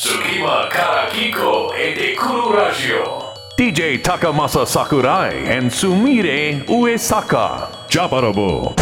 [0.00, 3.34] 隙間からこえてくるラジオ。
[3.58, 8.76] DJ 高政サ井ライスミレ上坂ジャパラボ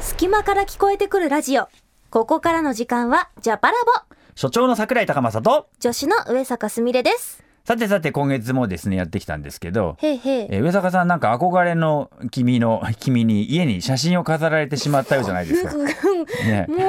[0.00, 1.68] 隙間から聞こえてくるラジオ。
[2.08, 7.44] ここからの時間はジャパラボ所長の桜井高政と女子の上坂すみれです。
[7.70, 10.46] さてさて今月もですねやってきたんですけど、へいへい。
[10.50, 15.74] えー上坂さんなんか憧れの君の 君に家に写真を飾られてしまったようじゃないですか。
[16.44, 16.80] ね、もう、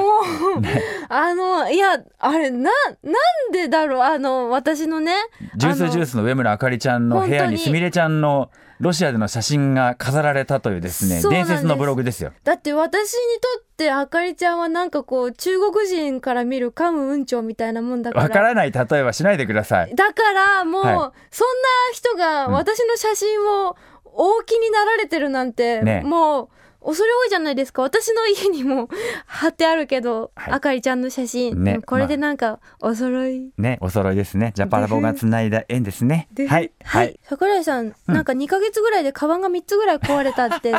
[1.08, 4.00] あのいやあれななんでだろう。
[4.00, 5.12] あの私のね
[5.54, 7.52] ジュースジューススの上村あかりちゃんの部屋本当に。
[7.52, 8.50] にすみれちゃんの
[8.82, 12.32] ロシアでの写真が飾られたというですね伝説のブログですよ。
[12.42, 18.24] だって私にとってあかりちゃんはなんかこう中国人から見るカム運長みたいなもんだから。
[18.24, 19.94] わからない例えはしないでください。
[19.94, 26.02] だからもう、はそんな人が私の写真を大きになられてるなんて、ね。
[26.04, 26.48] もう
[26.84, 27.82] 恐れ多いじゃないですか。
[27.82, 28.88] 私の家にも
[29.26, 30.54] 貼ってあるけど、はい。
[30.54, 33.50] あかりちゃんの写真、ねこれでなんかお揃い。
[33.58, 34.52] ねお揃いですね。
[34.54, 36.28] ジャパラボがつないだ縁ですね。
[36.32, 36.72] ではい。
[36.84, 37.18] はい。
[37.22, 40.72] 桜井さん、なんか2ヶ月ぐらいでカバンが3つぐらい壊れたって。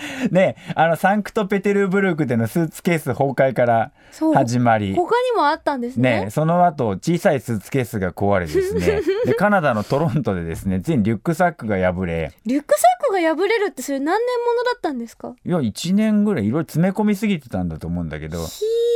[0.30, 3.92] ねあのサンクトペテルブルクでのスーツケース崩壊から
[4.34, 4.94] 始まり。
[4.94, 6.24] 他にもあったんですね。
[6.24, 9.02] ね、その後小さいスーツケースが壊れですね。
[9.24, 12.32] でカナダのトロントでですねついにリュックサックが破れ。
[12.46, 12.89] リュックサックが
[13.20, 15.34] 破れるってそれ何年ものだったんですか？
[15.44, 18.46] いや1年ぐらいいろいろ詰め込みすぎてたんだと思うんだけど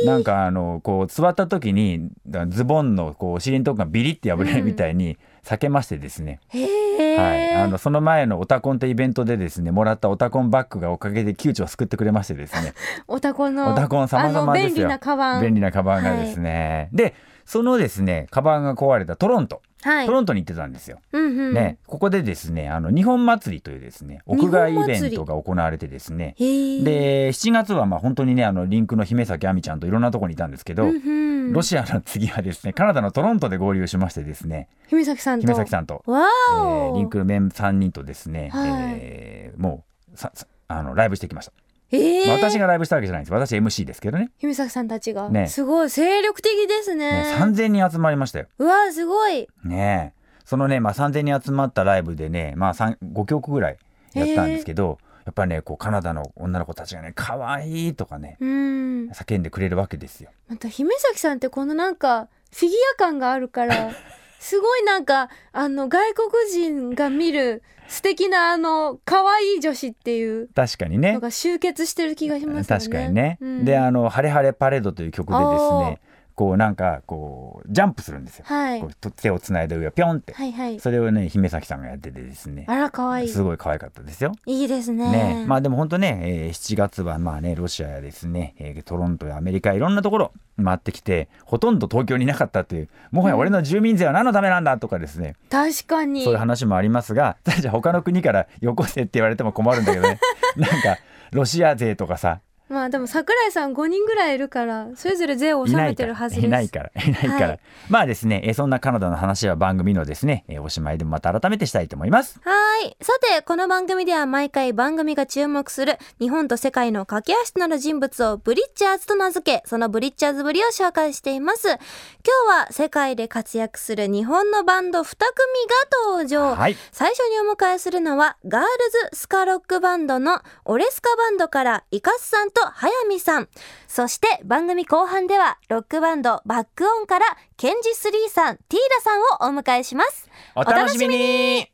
[0.05, 12.73] なんかあのこう座った時にだズボンのこうお尻のとこがビリって破れるみたいに避けましてですね、はい、あのその前のオタコンってイベントでですねもらったオタコンバッグがおかげで窮地を救ってくれましてですね。
[13.07, 14.73] オタコンのオタコン様々ですよ。
[14.75, 15.41] 便利なカバン。
[15.43, 17.13] 便利なカバンがですね、で
[17.45, 19.65] そのですねカバンが壊れたトロント、はい
[20.05, 20.99] トロントに行ってたんですよ。
[21.11, 21.53] うんうん。
[21.53, 26.35] ね、ここでですねあの日本祭りというですね屋外イベントが行われてですね。
[26.39, 31.53] で7月はまあ本当にねあのリンクの姫崎亜美ちゃんといろんなところにいたんですけど、うんうん。
[31.53, 34.67] ロシアの次はですねカナダのトロントで合流しましてですね。
[34.87, 35.47] 姫崎さんと。
[35.47, 38.69] 姫崎さんと、わえーリンクのメン3人とですね、はい。
[38.99, 39.83] えーも
[40.13, 41.53] うささあのライブしてきました、
[41.91, 42.27] えー。
[42.27, 43.33] まあ私がライブしたわけじゃないんです。
[43.33, 44.31] 私 MC ですけどね。
[44.37, 45.47] 姫崎さんたちが、ね。
[45.47, 47.11] すごい精力的ですね。
[47.11, 48.47] ね3000人集まりましたよ。
[48.59, 49.47] うわーすごい。
[49.63, 50.25] ねえ。
[50.45, 53.77] そのね、まあ、3000人集まったライブでね、まあ、3 5曲ぐらい
[54.13, 59.09] やったんですけどやっぱりねこうカナダの女の子たちがね「可愛いとかねうん。
[59.09, 60.29] 叫んでくれるわけですよ。
[60.47, 63.91] また姫崎さんってこのなんかフィギュア感があるから
[64.39, 71.13] すごいなんかあの外国人が見る素敵なあの可愛い女子っていう確かにね。
[71.13, 72.83] のが集結してる気がしますよね。
[72.85, 73.65] 確かにね、うん。
[73.65, 75.99] であの「ハレハレパレード」という曲でですあね
[76.35, 78.81] こうなんかこうジャンプするんですよ、はい。
[78.81, 80.79] こうと手をつないで上をピョンって、はいはい。
[80.81, 82.65] それをね姫崎さんがやっててですね。
[82.67, 83.29] あら可愛い。
[83.29, 84.33] すごい可愛かったですよ。
[84.45, 85.11] いいですね。
[85.11, 85.45] ね。
[85.47, 96.23] まあでも本当ね、えー7月はまあねロシアやですね、えートロントやアメリカいろんなところ回ってきてほとんど東京にいなかったというもはや俺の住民税は何のためなんだとかですね、確かに。
[96.23, 100.19] そういう話もありますが じゃあ他の国からよこせって言われても困るんだけどね。
[100.57, 100.97] なんか
[101.31, 107.59] ロシア税とかさまあでも桜井さん5人ぐらいいるからそれぞれ税をい納めてるはずですいないから いないから、はい
[107.89, 112.39] まあですね、えーそんなカナダの話は番組のですね、えーおしまいでもまた改めてしたいと思います。
[112.43, 112.51] は
[112.83, 112.97] い。
[113.01, 121.67] さて、この番組では毎回番組が注目する日本と世界の架け橋となる人物をブリッチャーズと名付け、そのブリッチャーズぶりを紹介しています。
[121.67, 126.55] 今日は世界で活躍する日本のバンド2組が登場。
[126.55, 128.67] はい最初にお迎えするのは、ガール
[129.11, 133.49] ズスカロックバンドのオレスカバンドからイカスさんと早見さん。
[133.87, 137.25] そして番組後半では、ロックバンドバックオンから
[137.57, 140.29] ケンジスリーさん、ティーラさんをお迎えします。
[140.55, 141.71] お楽しみに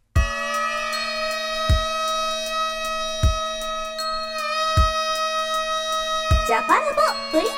[6.47, 6.87] ジャパラボ
[7.31, 7.57] ブリッチャー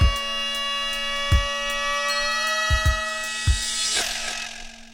[0.00, 0.04] ズ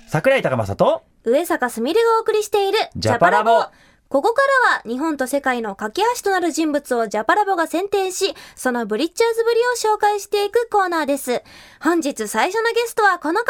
[0.07, 3.65] 桜井高政と上坂すみれがお送りしているジャパラボ
[4.11, 11.45] ここからは日本と世界の架け橋となる人物をジャパラボが選定し、そのブリッジャーズぶりを紹介していくコーナーです。
[11.81, 13.47] 本日最初のゲストはこの方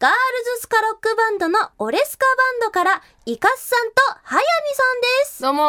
[0.00, 0.16] ガール
[0.56, 5.42] ズスカロックバンドのオレスカバンドからイカスさんと早見さんです。
[5.42, 5.62] どうも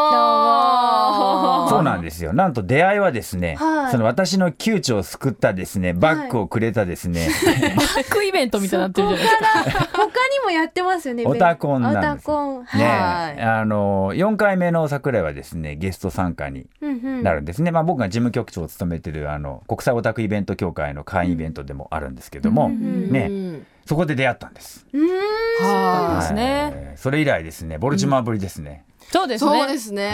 [1.65, 1.69] ー。
[1.69, 2.31] そうなんですよ。
[2.31, 3.91] なんと出会いはですね、はい。
[3.91, 7.27] その私の窮地を救ったですねバッグをくれたですね、
[7.75, 9.85] バックイベントみたいになってるじゃないですか。
[9.91, 10.11] 他に
[10.43, 12.59] もやってますよねオタコンなんですオタコン。
[12.59, 13.41] ねはい。
[13.41, 17.23] あの4回目の桜井はですねゲスト参加にうんうん。
[17.23, 23.76] なるんですね、まあ、僕が事務局長を務めてるあの国際オタクイベント協会の会員イベントでもあるんですけども、んねね。
[23.87, 24.85] そこで出会ったんです。
[24.91, 25.07] うーん。
[25.07, 26.15] はい。
[26.17, 26.93] ですはね。
[26.95, 26.97] い。
[26.97, 27.77] それ以来ですね。
[27.77, 29.51] ボルチマーぶりですね、そうですね。
[29.51, 30.11] そうですね。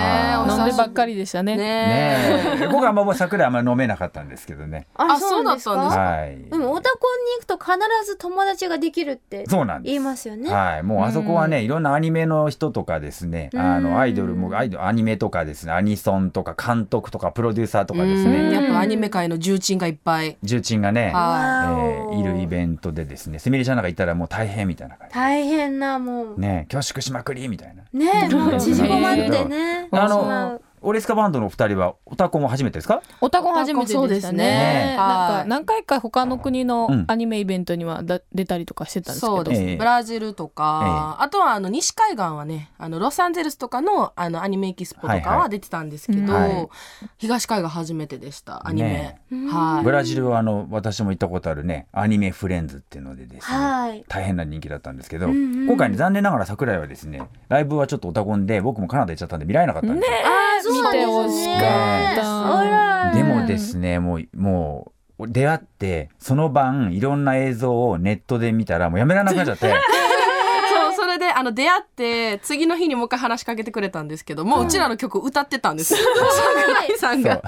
[0.48, 1.58] 飲んでばっかりでしたね。
[1.58, 4.88] ね僕はあんま桜あんま飲めなかったんですけどね。
[4.96, 5.76] あそうだったんですか？
[5.76, 6.38] はい。
[6.50, 9.92] でもオタコンに行くと必ず友達ができるってそうなんです。
[9.92, 10.54] 言いますよね。
[10.54, 18.50] はい、もうあそこはね、いろんなアニメの人とかですね、あうんのアイドルもアイドルアニメとかですね、アニソンとか監督とかプロデューサーとかですうん。
[18.50, 20.38] ね、やっぱアニメ界の重鎮がいっぱい。
[20.44, 26.36] 重鎮がね、えいるイベントでですね、すみれちゃんなんか行ったらもう大変みたいな感大変なもう。
[26.36, 26.42] じ。
[26.42, 27.84] ね、恐縮しまくりみたいな。
[27.92, 29.88] ねもう縮こまってね。
[29.92, 33.02] あしまのうオレスカバンドのお二人はオタコンも初めてですか？
[33.22, 34.38] オタコン初めてでしたね。
[34.38, 34.96] ね。
[34.98, 35.42] なんはい。
[35.44, 39.36] か何回か他の国のうんアニメイベントにはだ出たりとかしてたんですけど。
[39.38, 39.76] そうです、ええ。
[39.78, 45.50] ブラジルとか、あとはあの西海岸はねあのロサンゼルスとかのあのアニメエキスポとかはいははい。
[45.50, 46.70] 出てたんですけど、うんはい。
[47.18, 49.84] 東海岸初めてでしたアニメ、ねはい。
[49.84, 54.06] ブラジルはあの私も行ったことあるね、アニメフレンズっていうのでですね、はい。
[54.10, 55.68] 大変な人気だったんですけど、んうん。
[55.68, 60.12] 今回ね残念ながら桜井はですね、ライブはちょっとオタコンで僕もカナダ行っちゃったんで見られなかったんですよ。
[60.12, 60.24] ね
[60.64, 62.60] 見てほしかった。
[62.60, 75.96] あらでもですね、もう、もう、出会って、その晩、いろんな映像をネットで見たら、もうやめられなくなっちゃって、そうそれであの出会って次の日にもう一回話しかけてくれたんですけどもううちらの曲歌ってたんです。
[75.96, 77.34] 桜井さんそう。
[77.36, 77.42] が。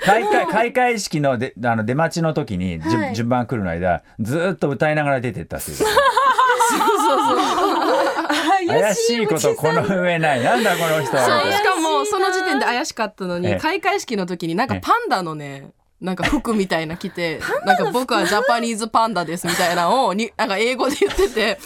[0.00, 3.14] 開会開会式のであの出待ちの時に、はい。
[3.14, 5.76] 順番来るの間、ずーっと歌いながら出てったっていう。
[8.70, 10.42] 怪しいことこの上ない。
[10.42, 11.52] なんだこの人は。
[11.52, 15.70] しかもその時点で怪しかったのええに開会式の時になんかパンダのね
[16.00, 21.58] なんか服みたいな着て なんか僕はジャパニーズパンダですみたいなのをになんか英語で言ってて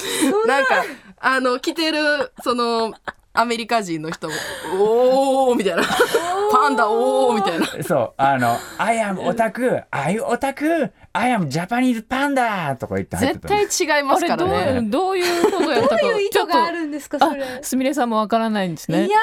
[0.46, 0.84] なんか
[1.20, 2.92] あの着てるその
[3.36, 4.34] アメリカ人の人も
[4.78, 5.82] 「おー」みたいな
[6.52, 7.66] 「パンダおー」みたいな。
[7.84, 13.86] そう、あの、I am オタク、I オタク、I am Japanese panda とか言って入って絶たんです。
[13.86, 14.88] 対違いますからあれどうね。
[14.88, 17.42] どういうことやったかどういう意図があるんですかそれ。
[17.42, 19.18] あすみれさんもわからないんですねいや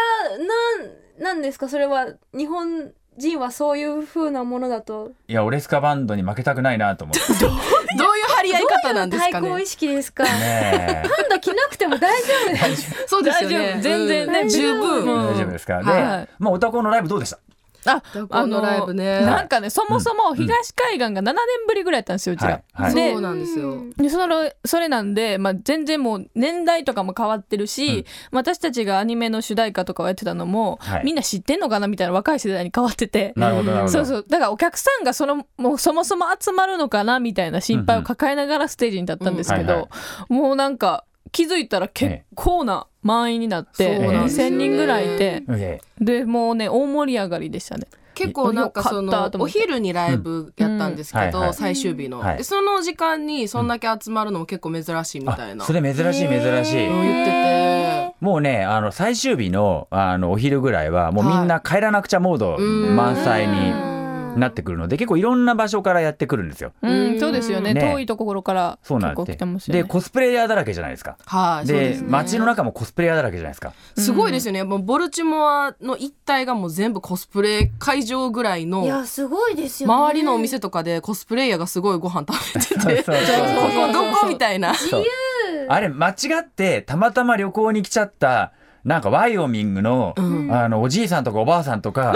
[1.17, 1.69] なんなんですか？
[1.69, 7.21] それは日本人はそういう風なものだといや、オレスカバンドに負けたくないなと思って。
[7.97, 9.31] どういう張り合い方なんですかね？
[9.33, 9.65] 対抗意。
[9.67, 10.23] 識ですか？
[10.23, 11.03] ねえ。
[11.07, 13.05] パンダ着なくても大丈夫です。
[13.07, 13.73] そうですよ大丈ね。
[13.77, 14.99] 夫全然ねうん十分。
[14.99, 15.79] うん大丈夫ですか。
[15.83, 17.39] で、はいまあ、オタコのライブどうでした
[17.85, 19.21] あこのライブね。
[19.21, 21.35] なんかねそもそも東海岸が7年
[21.67, 22.95] ぶりぐらいやったんですようちら、はいはい。
[22.95, 23.83] でそうなんですよ。
[23.97, 31.05] でそのそれなんで、まあ、全然もう年代とかも変わってるし、私たちがアニメの主題歌とかをやってたのも、はい。
[31.05, 33.33] みんな知ってんのかなみたいな若い世代に変わってて。
[33.35, 33.91] なるほど、なるほど。
[33.91, 34.25] そうそう。
[34.27, 39.89] だからお客さんがそのもうそもそも集まるのかなみたいな心配を抱えながらステージに立ったんですけど、
[40.29, 47.87] もうなんか気づいたら結構な満員になって、そうなんですよ2000人ぐらいいてえでもうね大盛り上がりでしたね。
[48.13, 56.87] 結構なんかそのお昼にライブやったんですけど最終日の、その時間にそんだけ集まるのも結構珍しいみたいな、あそれ珍しい珍しい。
[56.87, 58.15] うん言ってて。
[58.19, 62.95] もうね、あの最終日のあのお昼ぐらいはもうみんな帰らなくちゃモードうん。
[62.95, 63.90] 満載に
[64.37, 66.73] なってくるので、結構いろんな場所からやってくるんですよ。
[66.81, 67.73] うん、そうですよね。
[67.73, 69.83] ね遠いところから結構そうなんで来てますよね。
[69.83, 71.17] でコスプレイヤーだらけじゃないですか。
[71.25, 72.03] はいそうでね。
[72.07, 73.73] 街の中もコスプレイヤーだらけじゃないですか。
[73.97, 74.63] すごいですよね。
[74.63, 79.93] もうボルチモアの一帯がもう全部コスプレ会場ぐらいのいやすごいですよね。
[79.93, 84.73] 周りのお店とかでコスプレイヤーがすごいご飯食べてて そうそうそうここどこみたいな。
[85.67, 88.51] あれ間違ってたまたま旅行に来ちゃった
[88.83, 92.13] なんかワイオミングの,、あのおじいさんとかおばあさんとか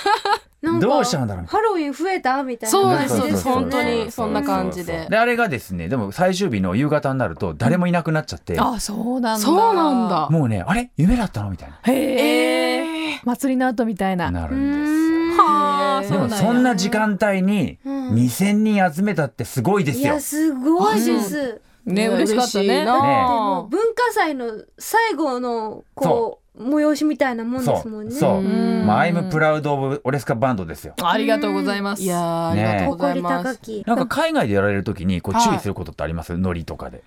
[0.63, 1.47] なんかどうしたんだろう？
[1.47, 2.43] ハロウィン増えた？
[2.43, 3.45] みたいなそう感じですそうです。
[3.45, 5.07] 本当にそんな感じで。
[5.09, 9.45] であれがですねでも最終日の夕方になると誰もいなくなっちゃって、あそうなんだ。
[9.45, 10.29] そうなんだ。
[10.31, 10.91] もうねあれ？
[10.97, 11.51] 夢だったの？
[11.51, 14.31] みたいへえ祭りの後みたいな。
[14.31, 18.15] ななるんはあですよでもそんな時間帯にうん。
[18.15, 20.05] 2,000人集めたってすごいですよ。
[20.05, 20.21] いや。
[20.21, 21.61] すごいです。
[21.87, 22.65] ね嬉しかったね。
[22.67, 28.11] 嬉しいなもう文化祭の最後のこう催しみたいなもんですもんね。
[28.13, 30.95] そうまあ、アイムプラウド・オブ・オレスカ・バンドですよ。
[31.03, 33.61] ありがとうございますいやーありがとうございます。
[33.87, 37.03] なんか海外でやられるときにこうはい注意することってあります、ノリとかで。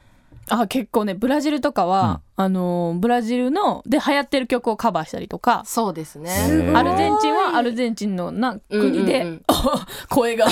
[0.50, 5.64] あ結構ねブラジルとかは、あのーブラジルので流行ってる曲をカバーしたりとか。
[5.66, 6.32] そうですね。
[6.76, 9.34] アルゼンチンはアルゼンチンのな国で、うんうん。
[9.34, 9.42] うん
[10.10, 10.46] 声が。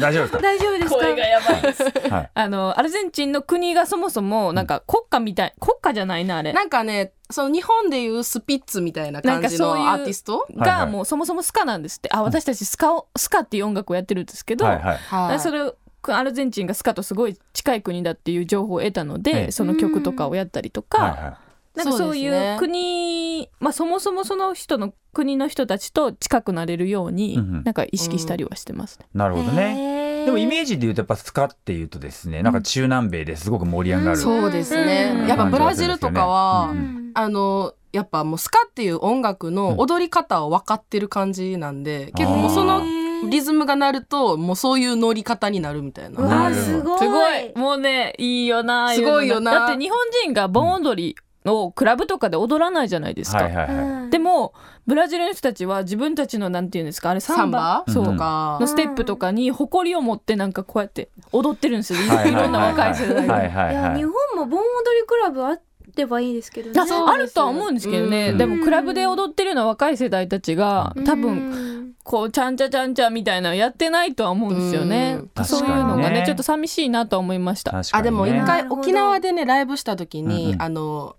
[0.00, 0.38] 大丈夫ですか？
[0.42, 0.96] 大丈夫ですか？
[0.96, 1.82] 声がやばいです。
[2.10, 2.30] はい。
[2.34, 6.52] あのアルゼンチンの国がそもそもなんか国家みたい国家じゃないなあれ。
[6.52, 10.46] なんかねその日本でいうスピッツみたいななん感じかそういうのアーティスト？
[10.56, 12.08] がもうそもそもスカなんですって。
[12.12, 14.96] あ私たちスカをスカっていう音楽をやってるんですけど、はいはい。
[14.98, 15.40] はい。
[15.40, 15.74] それを
[16.06, 21.38] アルゼンチンがスカとすごい近い国だっていう情報を得たので、ええその曲とかをやったりとか、はいは
[21.78, 27.62] なんかそういう国、まあ、そもそもその人の国の人たちと近くなれるように、うんうん。
[27.64, 29.06] なんか意識したりはしてますね。
[29.14, 29.18] い。
[29.18, 30.24] なるほどね。
[30.24, 34.86] でもイメージで言うとやっぱスカっていうとですねなんか中南米ですごく盛り上がる、そうですうん。
[34.86, 37.12] ねやっぱブラジルとかは、うん。
[37.14, 42.82] あのやっぱもうスカっていう音楽の踊り方を分かってる感じなんで、結構もうその
[43.24, 46.18] リズムが鳴るともうそういう乗り方になるみたいな。
[46.18, 46.64] うわなるほど。
[46.64, 46.98] すごい。
[46.98, 47.52] すごい。
[47.56, 49.52] もうねいいよなすごいよな。
[49.52, 54.52] だって日本人が盆踊りをクラブとかで踊らないじゃないですか、はいはいはい、うんでも
[54.86, 57.84] ブラジルの人たちは自分たちのなんていうんですかあれササンンバ？
[57.86, 58.04] バそう。
[58.04, 63.34] とかのステップとかに誇りを持ってなんかこうやって踊ってるんですよ、はいいろんな若い世代が。
[63.34, 64.64] はいはい日本も盆踊
[65.00, 65.62] りクラブあっ
[65.98, 66.80] てはいいですけどね。
[66.80, 68.38] ああるとは思うんですけどね、うん。
[68.38, 75.20] でもクラブで踊ってるのは若い世代たちが多分分こうちゃんちゃちゃんちゃみたいなのやってないとは思うんですよね。
[75.36, 75.44] うん。
[75.44, 76.22] そういうのがねね。
[76.24, 77.82] ちょっと寂しいなとは思いました。
[77.92, 80.62] あでも一回沖縄でねライブした時に、うんうん。
[80.62, 81.16] あの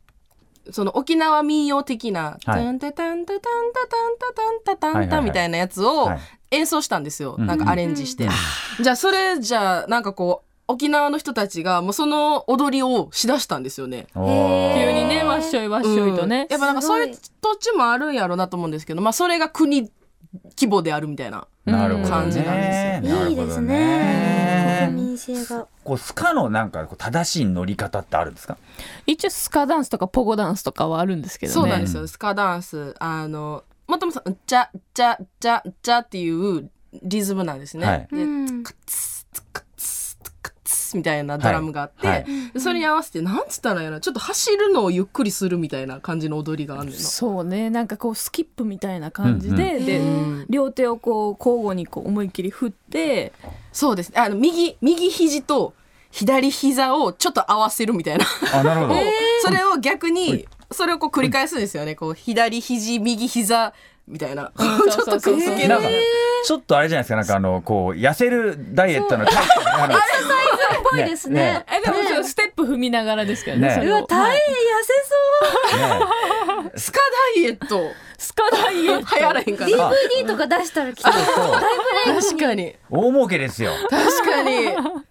[0.72, 2.64] その沖縄民謡的な「はい。
[2.64, 3.42] タンタタンタタン
[3.74, 6.20] タタンタタンタタンタ」みたいなやつをはい。
[6.52, 7.46] 演奏したんですよ、うん。
[7.46, 8.28] なんかアレンジして、
[8.82, 14.08] じゃあそれじゃあなんかこう沖縄の人たちがもうその踊りをしだしたんですよね。
[14.14, 16.48] 急にねわっしょいわっしょいとね。
[16.50, 19.92] うん、やっぱなんかそういう土地もあるんやろうなと思うんですけど、まあ、それが国
[20.56, 21.48] 規模であるみたいな。
[21.66, 22.10] なるほどね。
[22.12, 23.68] 感じなんですなるほどいいですね。
[23.68, 28.58] ね国民性がこうスカのなんかこう正しい乗り方ってあるんですか？
[29.08, 31.54] 一応スカダンスとかポゴダンスとかはあるんですけどね。
[31.54, 36.70] そうなんですよ、スカダンスあのもともと「じゃじゃじゃじゃ」っていう
[37.02, 37.88] リズムなんですね。
[37.88, 38.08] はい。
[38.12, 38.64] でうん。
[38.64, 39.20] カツ
[40.98, 42.24] みたいなドラムがあって、はい。
[42.24, 42.52] はい。
[42.54, 44.00] でそれに合わせてなんつったらいいの？
[44.00, 47.00] ちょっと走るのをゆっくりするみたいな感じの踊りがあんねんな。
[47.00, 47.70] そうね。
[47.70, 50.46] なんかこうスキップみたいな感じで、うんで、うん。
[50.50, 53.34] 両手をこう交互にこう思いっきり振って
[53.72, 54.10] そうです。
[54.10, 55.74] ねあの右右肘と
[56.12, 58.26] 左膝をちょっと合わせるみたいな。
[58.54, 59.00] あなるほど、
[59.46, 61.96] それを逆にそれをこう繰り返すんですよね。
[61.96, 63.74] こう左肘右膝
[64.08, 64.52] みたいな。
[64.58, 65.68] ちょっとくっつける。
[65.68, 65.88] なんか
[66.46, 67.16] ちょっとあれじゃないですか。
[67.16, 69.52] なんかあのこう痩せるダイエットのタイプ。
[69.72, 70.00] あのっ
[70.92, 71.66] ぽいですね。
[71.70, 74.42] えでもステップ踏みながらですからねうわ大変痩
[74.84, 74.94] せ
[75.74, 76.64] そう。
[76.64, 77.00] ねスカ
[77.36, 79.42] ダイエットスカダイエット流行ら。
[79.42, 79.92] へんかな。
[80.24, 82.76] DVD とか出したらきっと確かに。
[82.90, 83.72] 大儲けですよ。
[83.90, 84.68] 確かに。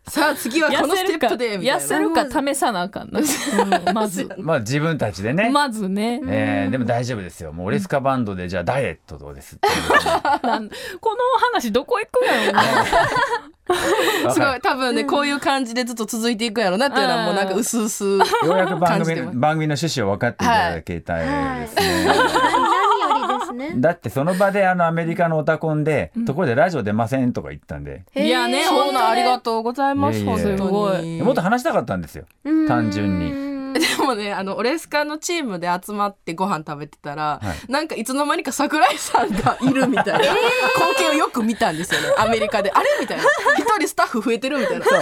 [0.06, 1.78] さあ次はこのステップでみたいな。
[1.78, 3.94] 痩せるか試さなあかんな、うん。
[3.94, 4.28] まず。
[4.38, 7.52] まあ自分たちでね、まずね、えーでも大丈夫ですよ。
[7.52, 9.40] もうオレスカバンドでじゃあダイエットどうで。
[9.40, 9.66] すこ
[10.50, 10.68] の
[11.52, 12.58] 話どこ行くんやろ
[14.32, 14.60] すごい。
[14.62, 18.24] 多分ねこういう感じでずっと続いていくやろうなっていうのはもうなんか薄々。
[18.24, 21.26] ようやく番組番組の趣旨を分かっていただけたい
[21.60, 22.34] ですね、何よりです
[23.58, 23.74] ね。
[23.76, 30.20] だってその場であのアメリカのオタコンで、ところでラジオ出ませんとか言ったんで、いやねそうなんありがとうございます。
[30.20, 30.24] す
[30.56, 31.20] ごい。
[31.20, 32.24] もっと話したかったんですよ。
[32.66, 37.72] 単純ににでもねあのオレスカのチームで集まってご飯食べてたら、はい。
[37.72, 40.18] なんかいつの間にか桜井さんがいるみたいな。
[40.74, 42.08] 光景をよく見たんですよね。
[42.18, 42.70] アメリカで。
[42.70, 43.24] あれみたいな。
[43.56, 44.84] 一人スタッフ増えてるみたいな。
[44.84, 45.00] そう。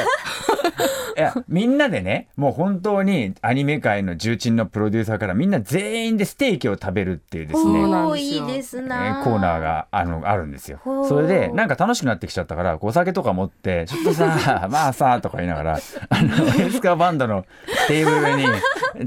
[1.16, 9.24] いやみんなでねもう本当にアニメ界の重鎮のプロデューサーからみんな全員でステーキを食べるっていうですねいいですえなー。
[9.24, 10.78] コーナーがあのあるんですよ。
[11.08, 15.78] それでなんか楽しくなってきちゃったからお酒とか持って「ちょっとさ まあさ」とか言いながら
[16.10, 17.46] あのエスカーバンドの
[17.88, 18.46] テーブルに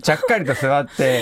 [0.01, 1.21] ちゃっかりと座って。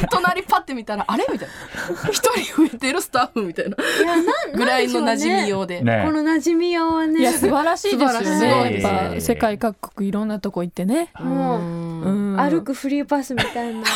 [0.00, 1.26] と 隣パッて見たらあれ？
[1.32, 2.10] みたいな。
[2.10, 3.76] 一人増えてるスタッフみたいな。
[3.76, 7.20] いやなぐらいの馴染みよようで、ねこの馴染みようはね。
[7.20, 8.20] いや素晴らしいですよ
[8.64, 8.80] ね。
[8.82, 13.82] やっぱ世界各国いろんなとこ行ってね、もううん歩くフリーパスみたいな。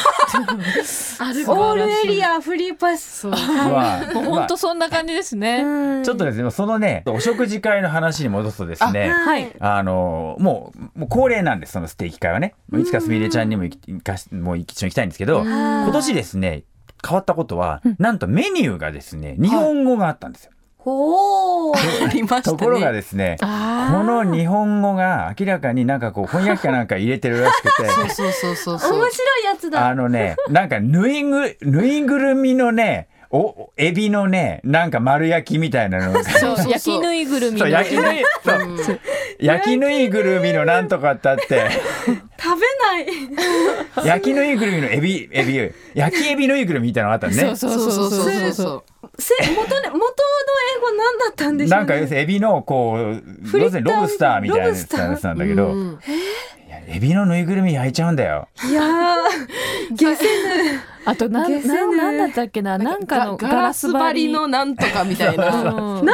[1.44, 3.26] 歩オールエリアフリーパス。
[3.26, 6.04] もう本当そんな感じですね、うん。
[6.04, 9.52] ちょっとですねそのねお食事会の話に戻すとですねはい。
[9.60, 12.54] あのもうもう恒例なんですそのステーキ会はね。
[12.70, 16.64] もういつかすみれちゃんにも行き行かしもう一緒に行きたいんですけど今年ですね
[17.06, 20.52] 変わったことは、なんとメニューがですね日本語があったんですよ。
[20.52, 22.58] ほーありましたね。
[22.58, 27.88] ところがですねこの日本語が明らかになんかこう翻訳かなんか入れてるらしくて。
[27.88, 28.98] そうそうそうそうそう。
[28.98, 29.88] 面白いやつだ。
[29.88, 36.12] あのねなんかぬいぐぬいぐるみのねおエビのねなんか丸焼きみたいなの。
[36.14, 36.56] がそうそう。
[36.64, 38.52] そう焼きぬいぐるみ焼きぬいそ
[38.92, 39.00] う。
[39.38, 41.44] 焼きぬいぐるみのなんとかってあって。
[41.46, 42.66] 食べ
[44.02, 44.06] ない。
[44.06, 47.56] 焼きぬいぐるみのエビエビ焼きエビぬいぐるみみたいなのがあったのね。
[47.56, 50.02] そうそうそうそうそうそうせ元ね元の
[50.76, 54.92] 英語何だったんでしょう、ね、なんか要するにエビのこう要するにロブスターみたいなやつ
[55.22, 55.98] なんだけど、うん
[56.66, 58.48] いやエビのぬいぐるみ焼いちゃうんだよ。
[58.66, 62.78] いやー下せぬあとなんなんヌなんだったっけな？
[62.78, 64.32] なんかのガガラス張り。
[64.32, 65.48] のなんとかみたいな。
[65.48, 65.54] うん。
[65.56, 66.12] なん何の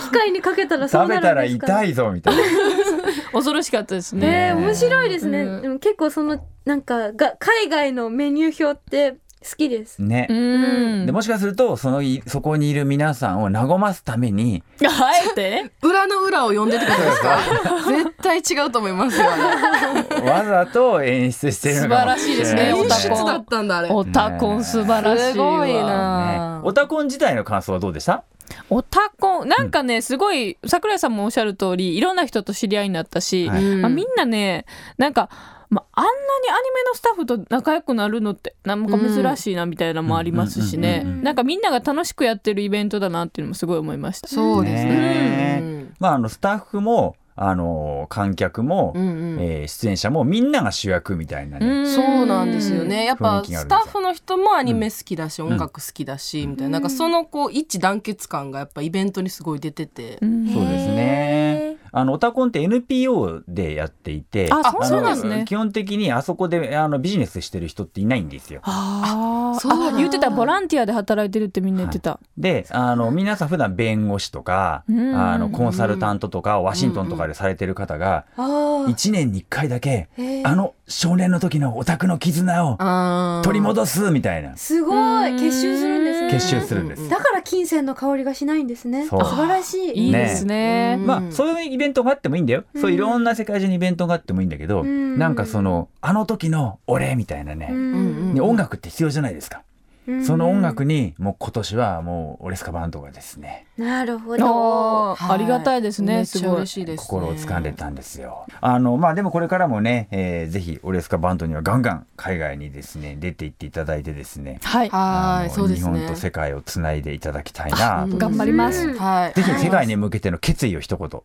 [0.00, 1.66] 機械にかけたらそう食べたらなるんですか？
[1.66, 2.42] 痛いぞみたいな。
[3.32, 4.26] 恐ろしかったですね。
[4.26, 4.54] ねえ。
[4.54, 5.62] 面白いですね、うん。
[5.62, 10.02] でも結構そのなんかが海外のメニュー表って好きです。
[10.02, 10.26] ね。
[10.28, 10.34] う。
[10.34, 11.06] ん。
[11.06, 15.70] でもしかするとそのいそこにいる皆さんを和ますために あえて？
[15.82, 17.38] 裏の裏を読んでってことですか？
[17.86, 19.26] 絶対違うと思いますよ。
[19.30, 22.18] あれわざと演出してるのかもしれない。
[22.18, 22.62] 素晴らしいですね。
[22.68, 23.88] 演出だったんだあれ。
[23.90, 25.32] オタコン素晴らしいわ。
[25.32, 28.24] すごいねなオタコン自体の感想はどうでした？
[28.68, 33.62] オタコンなんかねすごい桜井さんもおっしゃる通りいろんな人と知り合いになったし、はい。
[33.76, 34.66] まあ、みんなね
[34.98, 35.30] なんか、
[35.70, 36.14] まあ、あんなに
[36.50, 41.02] アニメのスタッフと仲良くなるのってなんか珍しいなみたいなのもありますしね。
[41.04, 41.10] うん。
[41.10, 44.28] うんうんなんかみんなが楽しくやってるイベントだなっていうのもすごい思いました。
[44.28, 45.60] そうですね。
[45.60, 49.40] ねまああのスタッフもあの観客も、うんうん。
[49.40, 53.04] えー出演者もみんなが主役みたいなね、そうなんですよね。
[53.04, 56.72] やっぱスタッフの人もアニメ好きだし、音楽好きだし、みたいな。
[56.72, 60.52] なんかそのこう一致団結感がやっぱイベントにすごい出てて、うん。
[60.52, 61.76] そうですね。
[61.92, 65.44] あのオタコンって NPO でやっていて、あのそうなんですね。
[65.46, 68.60] 基本的にあそこであのビジネスしてる人っていないんですよ。
[68.64, 69.60] あー。
[69.60, 70.30] そう言ってた。
[70.30, 75.14] ボランティアで働いてるってみんな言ってた、で、あの皆さん普段弁護士とか、うん。
[75.14, 80.08] あのコンサルタントとかワシントンとかでされてる方が、1年に1回だけ
[80.44, 84.56] あの少年の時のオタクの絆を取り戻すみたいな。
[84.56, 85.32] すごい。
[85.32, 85.99] 結集する
[86.30, 87.08] 結集するんです。
[87.08, 89.06] だから金銭の香りがしないんですね。
[89.06, 90.06] 素晴らしい。
[90.06, 90.96] いいですね。
[90.98, 92.64] うんまあそういうイベントがあってもいいんだよ。
[92.76, 95.18] そういろんな世界中にイベントがあってもいいんだけど、ん。
[95.18, 97.76] なんかそのあの時の俺みたいなね、うん。
[97.76, 97.96] うんう
[98.32, 99.62] んね音楽って必要じゃないですか。
[100.10, 100.24] うん。
[100.24, 103.66] その音楽にもう今年はもうオレスカバンドがですね。
[103.76, 106.56] なるほあどーありがたいですね、すごい。
[106.56, 108.46] 嬉しいです、ね、心を掴んでたんですよ。
[108.60, 114.60] あのまあでもこれからもね、えーぜひオレスカバンドにはガンガン海外にですね出て行っていただいてですね。
[114.62, 114.88] はい。
[114.88, 115.98] はいそうですね。
[115.98, 118.16] 日本と世界をつないでいただきたいなと。
[118.16, 118.98] 頑張ります、うん。
[118.98, 119.34] はい。
[119.34, 121.22] ぜひ世界に向けての決意を一言。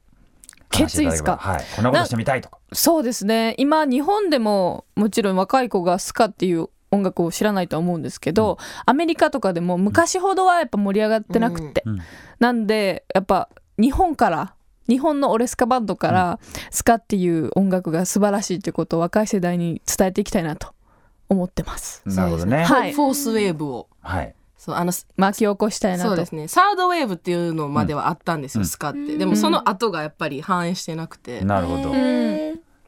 [0.72, 1.38] 話していただければ。
[1.38, 2.58] 決意はい、こんなことしてみたいとか。
[2.74, 3.56] そうですね。
[3.58, 12.00] 今日本でももちろん若い子がスカっていう音楽を知らないとは思うんですけど、アメリカとかでも昔ほどはやっぱ盛り上がってなくて、うん。
[12.40, 14.56] なんでやっぱ日本から
[14.88, 16.40] 日本のオレスカバンドから
[16.72, 20.74] スカっていう音楽が素晴らしいということを若い世代に伝えていきたいなと
[21.30, 22.04] 思ってます。
[22.06, 22.64] なるほどね。
[22.64, 22.94] はい。
[22.94, 23.88] フォースウェーブを。
[24.02, 24.36] はい。
[24.58, 26.10] そうあの巻き起こしたいなと。
[26.10, 26.48] そうですね。
[26.48, 29.18] サードウェーブっていうのまではあったんですよ、スカって。
[29.18, 31.92] でもその後がやっぱり反映してなくて、なるほど。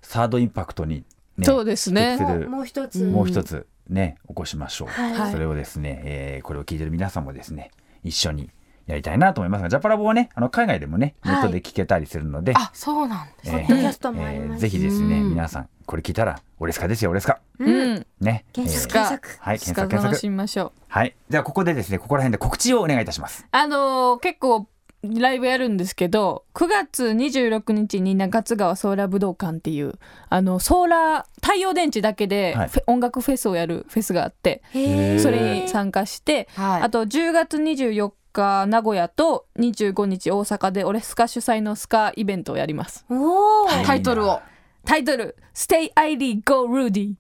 [0.02, 1.04] サードインパクトに、
[1.38, 2.18] ね、そうですね。
[2.48, 3.04] もう一つ。
[3.04, 5.32] もう一つね起こしましょう、はい。
[5.32, 7.72] それをですね、えーこれを聞いてる皆さんもですね
[8.04, 8.50] 一緒に
[8.86, 13.50] やりたいなと思いますがジャパラボはねあの海外でもねネットで聞けたりするので、あそうなんです。
[13.50, 14.62] えポッドキャストもあります。
[14.62, 15.30] ぜひですねうん。
[15.32, 17.40] 皆さんこれ聞いたらオレスカですよオレスカ。
[17.60, 18.06] うん。
[18.22, 18.46] ね。
[18.54, 18.98] 検索。
[18.98, 19.44] えー検索。
[19.44, 19.88] はい検索。
[19.90, 20.04] 検索。
[20.06, 20.72] 楽しみましょう。
[20.88, 21.16] はい。
[21.30, 23.46] じゃあここでですねここら辺で告知をお願いいたします。
[23.52, 24.68] あのー結構
[25.04, 29.94] ライブやるんですけど9月26日に中津川ソーラー武道館っていう
[30.30, 32.70] あのソーラー太陽電池だけではい。
[32.88, 36.82] 音楽フェスをやるフェスがあってそれに参加してはい。
[36.82, 43.06] あと10月24日名古屋と25日大阪でオレスカ主催のスカイベントをやります。
[43.86, 44.42] タイトルを。
[44.86, 47.16] タイトル「Stay Irie Go Rudy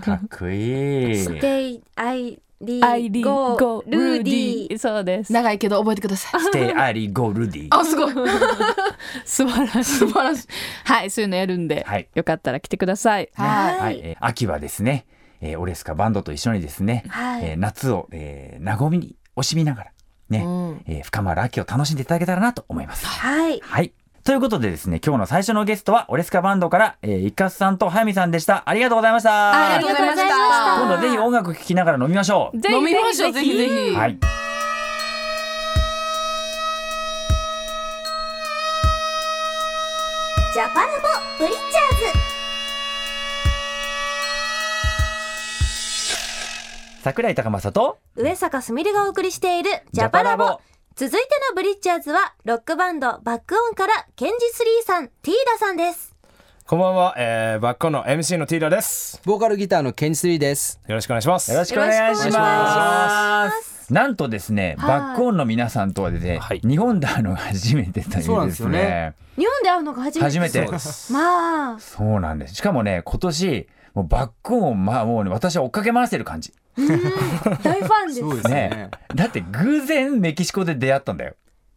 [0.00, 1.16] かっこいい。
[1.16, 5.32] Stay Irie Go Rudy」そうです。
[5.32, 6.40] 長いけど覚えてください。
[6.52, 8.14] Stay early go Rudy あすごい。
[9.24, 9.94] 素晴らしい。
[9.98, 10.48] 素晴らしい。
[10.84, 12.08] はいそういうのやるんで、はい。
[12.14, 13.28] よかったら来てください。
[13.34, 13.78] はい。
[13.78, 15.06] はい、えー秋はですね、
[15.40, 17.44] えーオレスカバンドと一緒にですね、はい。
[17.44, 19.90] えー夏を、えー、和みに惜しみながら
[20.28, 20.82] ね、うん。
[20.86, 23.06] えー深まる秋を楽しんでいただけたらなと思います。
[23.06, 23.60] はい。
[23.62, 23.92] はい。
[24.22, 28.62] ということでですね、今日の最初のゲストはオレスカバンドから、えー、イカスさんと早見さんでした。
[28.66, 29.74] ありがとうございました。
[29.74, 30.34] ありがとうございました
[30.82, 32.60] 今度ぜひ音楽聴きながら飲みましょう。
[32.60, 34.18] ぜひ飲みましょうぜひぜひはい。
[40.52, 41.70] ジャパラボブリッチャー
[47.02, 50.60] 櫻井孝昌とズ上坂すみれがお送りしているジャパラボ
[51.00, 56.14] 続いてのブリッチャーズはロックバンド BACK-ON から KENJI03さん TEEDAさんです
[56.66, 59.18] こんばんは、えー、 BACK-ON の MC の TEEDAです。
[59.24, 60.78] ボーカルギターの KENJI03です。
[60.86, 61.50] よろしくお願いします。
[61.50, 63.90] よろしくお願いします。
[63.90, 68.70] なんとですね、はい BACK-ON の皆さんとはですね、はい日本で会うのが初めてというですね。
[68.70, 71.12] ね日本で会うのが初めて初めてそうです。
[71.14, 72.56] まあそうなんです。
[72.56, 76.52] しかもね、今年、もうバックオンを、まあもうね、私は追っかけ回してる感じ。
[77.62, 78.90] 大ファンですそうですねね。
[79.14, 81.34] だって偶然メキシコで出会ったんだよ。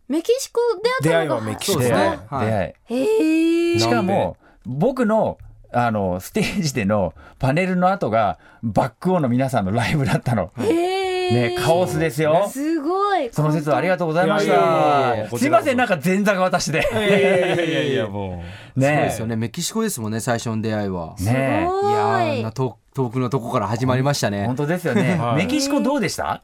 [0.08, 2.52] メキシコで会ったのが出会いはメキシコそうですね出会い。
[2.52, 5.38] はいしかも、僕の、
[5.72, 10.52] あの、ステージでのパネルの後が、バックオンの皆さんのライブだったの。
[10.60, 12.48] へえね、カオスですよ。
[12.52, 15.38] すごいその説はありがとうございました。
[15.38, 16.88] すいません、なんか前座が私で。
[16.92, 18.44] いやいやいやいやいや、も
[18.76, 19.36] そう ねですよね。
[19.36, 21.16] メキシコですもんね、最初の出会いは。
[21.20, 24.46] ねすごいやいーなと遠くのとこから始まりましたね。
[24.46, 25.36] 本当ですよね、 はい。
[25.38, 26.44] メキシコどうでした？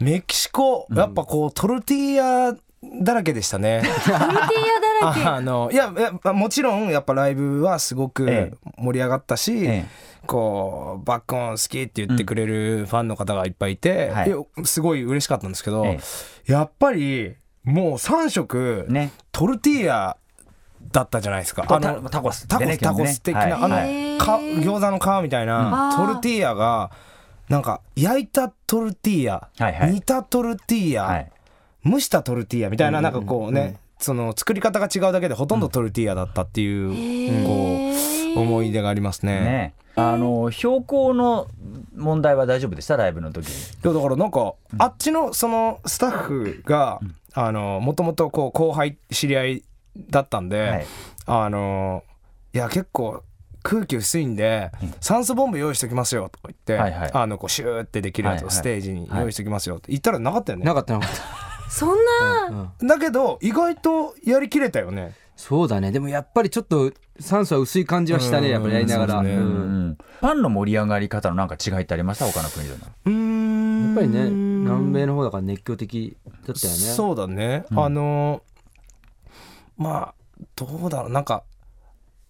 [0.00, 0.86] メキシコ？
[0.94, 2.56] やっぱこうトルティーヤ
[3.02, 3.82] だらけでしたね。
[3.82, 4.20] トルティーヤ
[5.02, 5.24] だらけ？
[5.26, 9.86] あのいやいやもちろんやっぱライブはすごくえ盛り上がったし、え
[10.26, 14.28] こうバックオン好きって言ってくれるファンの方がいっぱいいて、はい。
[14.28, 16.00] いやすごい嬉しかったんですけど、え
[16.46, 19.10] やっぱりもう3食、ね。
[19.32, 20.16] トルティーヤ
[20.92, 21.66] だったじゃないですか。
[21.66, 23.52] とあのタタコスタコス、タコス的な、はい。
[23.52, 24.18] あの、はい。
[24.18, 26.06] か餃子の皮みたいな、うん。
[26.06, 26.90] トルティーヤが
[27.48, 29.48] なんか焼いたトルティーヤ、
[29.86, 31.32] 煮たトルティーヤ、はい。
[31.84, 37.44] 蒸したトルティーヤみたいななんかこうね、その作り方が違うだけでほとんどトルティーヤだったっていう、
[38.34, 39.40] こう思い出がありますね。
[39.40, 39.74] ね。
[39.96, 41.48] あの標高の
[41.96, 42.96] 問題は大丈夫でした？
[42.96, 43.52] ライブの時に。
[43.52, 47.00] いやだからなんか、あっちのそのスタッフが、
[47.34, 49.64] あのもともとこう後輩知り合い
[49.98, 50.86] だったんで、はい。
[51.26, 52.04] あの
[52.52, 53.22] いや結構
[53.62, 57.10] 空気薄いんで、酸素ボンベ用意しときますよとか言って、はいはい。
[57.12, 61.98] あのこうシューってできるやつをステージに用意しときますよって言ったらなかったよね、なかったなかったそん
[62.48, 65.14] な、だけど意外とやりきれたよね。
[65.36, 65.92] そうだね。
[65.92, 69.44] でもやっぱりちょっと酸素は薄い感じはしたねやっぱりやりながら、ねうんう
[69.90, 69.98] ん。
[70.20, 72.26] ファンの盛り上がり方のなんか違いってありました？
[72.26, 72.78] 他の国での。
[73.04, 73.86] うーん。
[73.86, 76.78] やっぱりね南米の方だから熱狂的だったよね。
[76.78, 77.84] そうだね、うん。
[77.84, 78.42] あの
[79.78, 81.10] まあどうだろう。
[81.10, 81.44] なんか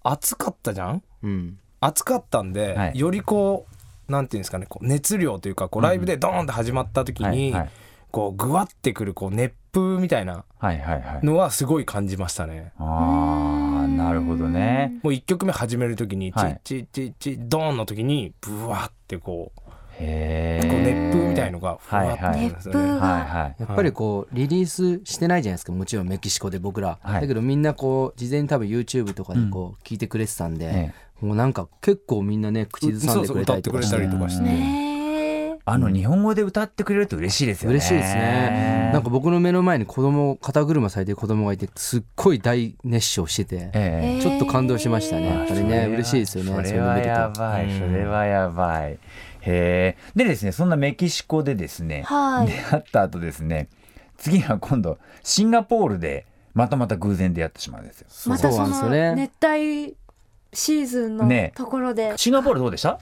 [0.05, 1.03] 暑かったじゃん？
[1.25, 1.59] うん。
[1.81, 2.99] 暑かったんで、はい。
[2.99, 3.67] よりこ
[4.09, 7.71] うなんていうんですかねこう熱量というかこうライブでドーンって始まった時に、はいはい。
[8.11, 11.27] こうぐわってくるこう熱風みたいなはいはいはい。
[11.27, 12.73] のはすごい感じましたね。
[12.79, 14.99] ああなるほどね。
[15.03, 19.61] もう1曲目始める時にチッはいチッチッチッドーンの時にブワってこう
[20.01, 22.81] へえこう熱風みたいのがふわってくるんですよね。
[22.81, 23.57] はいはいはいはい。
[23.59, 27.21] やっぱりこうリリースしてないじゃないですかもちろんメキシコで僕ら、はい。
[27.21, 33.97] だけどみんなこう事前に多分 YouTube とかでこう聞いてくれてたんで、えもうなんか結構みんなね口ずさんでくれたりとかして。
[33.97, 34.89] そうそう歌ってくれたりとかしてねえ
[35.65, 37.75] あの日本語で歌ってくれると嬉しいですよね。
[37.75, 38.91] 嬉しいですね。
[38.95, 44.23] なんか僕の目の前に子供肩車されてる子供がいてすっごい大熱唱してて、ええ。
[44.23, 45.27] ちょっと感動しましたね。
[45.27, 46.65] やっぱりね嬉しいですよね。
[46.65, 48.99] それはやばい、それはやばい。
[49.49, 49.99] へえ。
[50.15, 53.69] でですね、そんなメキシコでですね、はい出会った後ですね、
[54.17, 58.09] 次は今度シンガポールでまたまた偶然出会ってしまうんですよ。
[58.27, 59.97] またそそうのなんですよね熱帯
[60.53, 63.01] シーズンのねところで、シンガポールどうでした？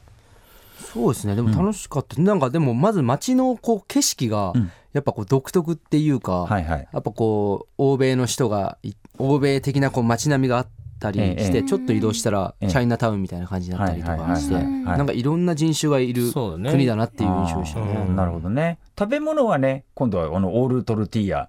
[0.92, 6.88] そうですねでも楽しかった、なんかでもまず街のこう景色がうんやっぱこう独特っていうか、はいはい。
[6.90, 10.66] やっぱこう欧米の人がい欧米的なこう街並みがあっ
[10.98, 11.62] たりして、ええ。
[11.62, 12.68] ちょっと移動したらええ。
[12.68, 18.04] チャイナタウンみたいな感じになったりとかして、なんかいろんな人種がいる国だなっていう印象でしたね。
[18.14, 18.78] なるほどね。
[18.98, 21.48] 食べ物はね、今度はこのオールトルティーヤ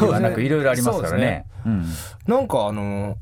[0.00, 1.46] ではなくいろいろありますからね。
[1.66, 1.84] うん。
[2.26, 3.16] なんかあの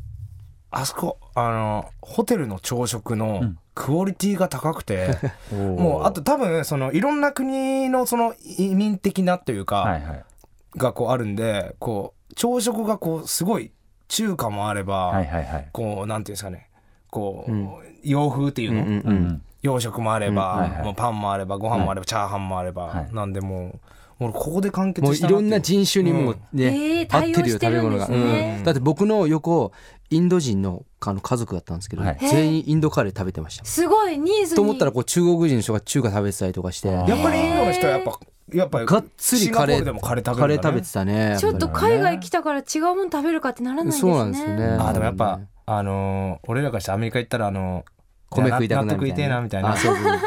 [0.70, 3.58] あそこあのホテルの朝食のうん。
[3.72, 5.16] クオリティが高くて、
[5.50, 10.24] ももうあと多分そのいろんな国のその移民的なというか、はいはい。
[10.76, 13.72] がこうあるんでこう朝食がこうすごい
[14.10, 15.68] 中華もあれば、はいはいはい。
[15.72, 16.68] こうなんていうんですかね。
[17.10, 17.70] こう、うん。
[18.02, 19.14] 洋風っていうの、うんうんううん。
[19.28, 20.84] ん洋食もあれば、うんはいはい。
[20.84, 23.14] もうパンもあればご飯もあれば、チャーハンもあれば、はい。
[23.14, 23.78] なんでも
[24.20, 28.64] うもうここで完結したなってろんな人種にもね、えー合ってるよ対応してるん食べ物が、ねうん。
[28.64, 29.72] だって僕の横
[30.10, 32.18] インド人のあの家族だったんですけど、はい。
[32.20, 33.64] 全員インドカレー食べてました。
[33.64, 34.56] すごいニーズに。
[34.56, 36.88] と思ったらこう中国人の人が中華食べてたりとかして。
[36.88, 38.18] やっぱりインドの人はやっぱ
[38.52, 41.36] やっぱりがっつりカレーシンガポールでもカレー食べカレー食べてたね。
[41.38, 44.12] ちょっと海外来たから違うもの食べるかってならないんですね。
[44.12, 44.66] そうなんですよね。
[44.80, 47.90] あでもやっぱあのー俺らからしてアメリカ行ったらあのー
[48.30, 49.74] 米食いたくなる納得いてえなみたいな。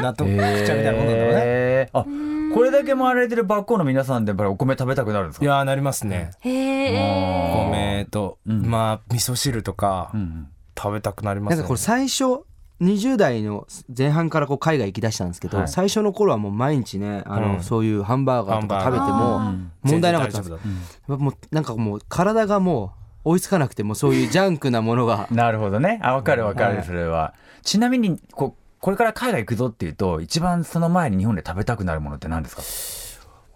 [0.02, 2.00] 納得食っちゃうみたいなもんだろうね、へー。
[2.00, 2.06] あ
[2.54, 5.46] これだけ回られてるバッコーの皆さんでやっぱりお米食べたくなるんですか？
[5.46, 6.32] いやーなりますね。
[6.42, 8.62] へえ米と、うん。
[8.66, 11.56] まあ味噌汁とかうん食べたくなりますね。
[11.58, 12.42] なんかこれ最初
[12.82, 15.68] 20代の前半からこう海外行きだしたんですけど、はい。
[15.68, 17.64] 最初の頃はもう毎日ねあの、うん。
[17.64, 19.40] そういうハンバーガーとか食べても
[19.84, 20.62] 問題なかったんです全然大丈夫だ。
[21.10, 22.94] やっぱもうなんかもう体がも
[23.26, 25.28] う追いつかなくてもうそういうジャンクなものが。
[25.32, 26.00] なるほどね。
[26.04, 26.86] あ、わかるわかる、はい。
[26.86, 27.34] それは。
[27.62, 32.64] ちなみに、ここれから海外行くぞっていうと、一番その前に日本で食べたくなるものって何ですか？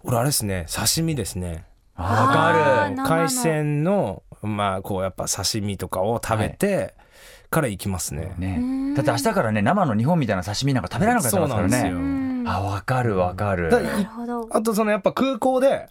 [0.04, 0.64] 俺あれですね。
[0.74, 1.66] 刺身ですね。
[1.96, 2.96] あわかる。
[3.02, 6.94] 海鮮のまあこうやっぱ刺身とかを食べて
[7.50, 8.94] から行きますね、ね。
[8.94, 12.50] だって明日からね、生の日本みたいな刺身なんか食べられなくなってますからそうなんですよね。
[12.50, 13.70] あ、わかるわかる。
[13.70, 14.48] だなるほど。
[14.50, 15.88] あとそのやっぱ空港で、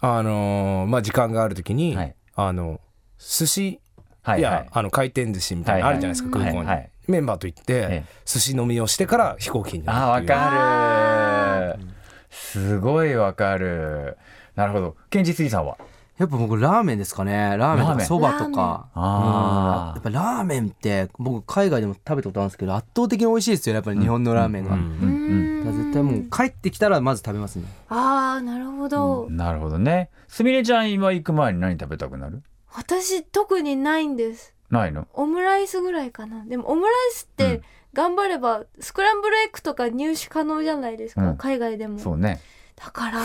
[0.00, 2.14] あのーまあ時間がある時に、はい。
[2.34, 2.80] あの
[3.18, 3.80] 寿司
[4.22, 4.68] はいや、はい。
[4.70, 6.90] あの回転寿司みたいなのあるじゃないですか、はい空港に、はいはい。
[7.06, 8.04] メンバーと行って、ええ。
[8.24, 11.86] 寿司飲みをしてから飛行機にあ、わかる。
[12.30, 14.16] すごいわかる。
[14.56, 14.96] なるほど。
[15.10, 15.76] ケンジスリーさんは？
[16.18, 17.56] やっぱ僕ラーメンですかね。
[17.56, 18.88] ラーメンとかそばとか。
[18.94, 23.76] あやっぱラーメンって僕海外でも食べたことあるんですけど圧倒的に美味しいですよね。
[23.76, 27.64] やっぱり日本のラーメンが、うんうん絶対もう帰ってきたらまず食べますね。
[27.88, 30.10] ああなるほど、なるほどね。
[30.28, 32.42] すみれちゃん今行く前に何食べたくなる？
[32.70, 34.54] 私特にないんです。
[34.70, 35.08] ないの？
[35.14, 36.44] オムライスぐらいかな。
[36.44, 41.36] でもオムライスって頑張ればスクランブルエッグとか入手可能じゃないですか、うん。
[41.38, 41.98] 海外でも。
[41.98, 42.40] そうね。
[42.76, 43.20] だから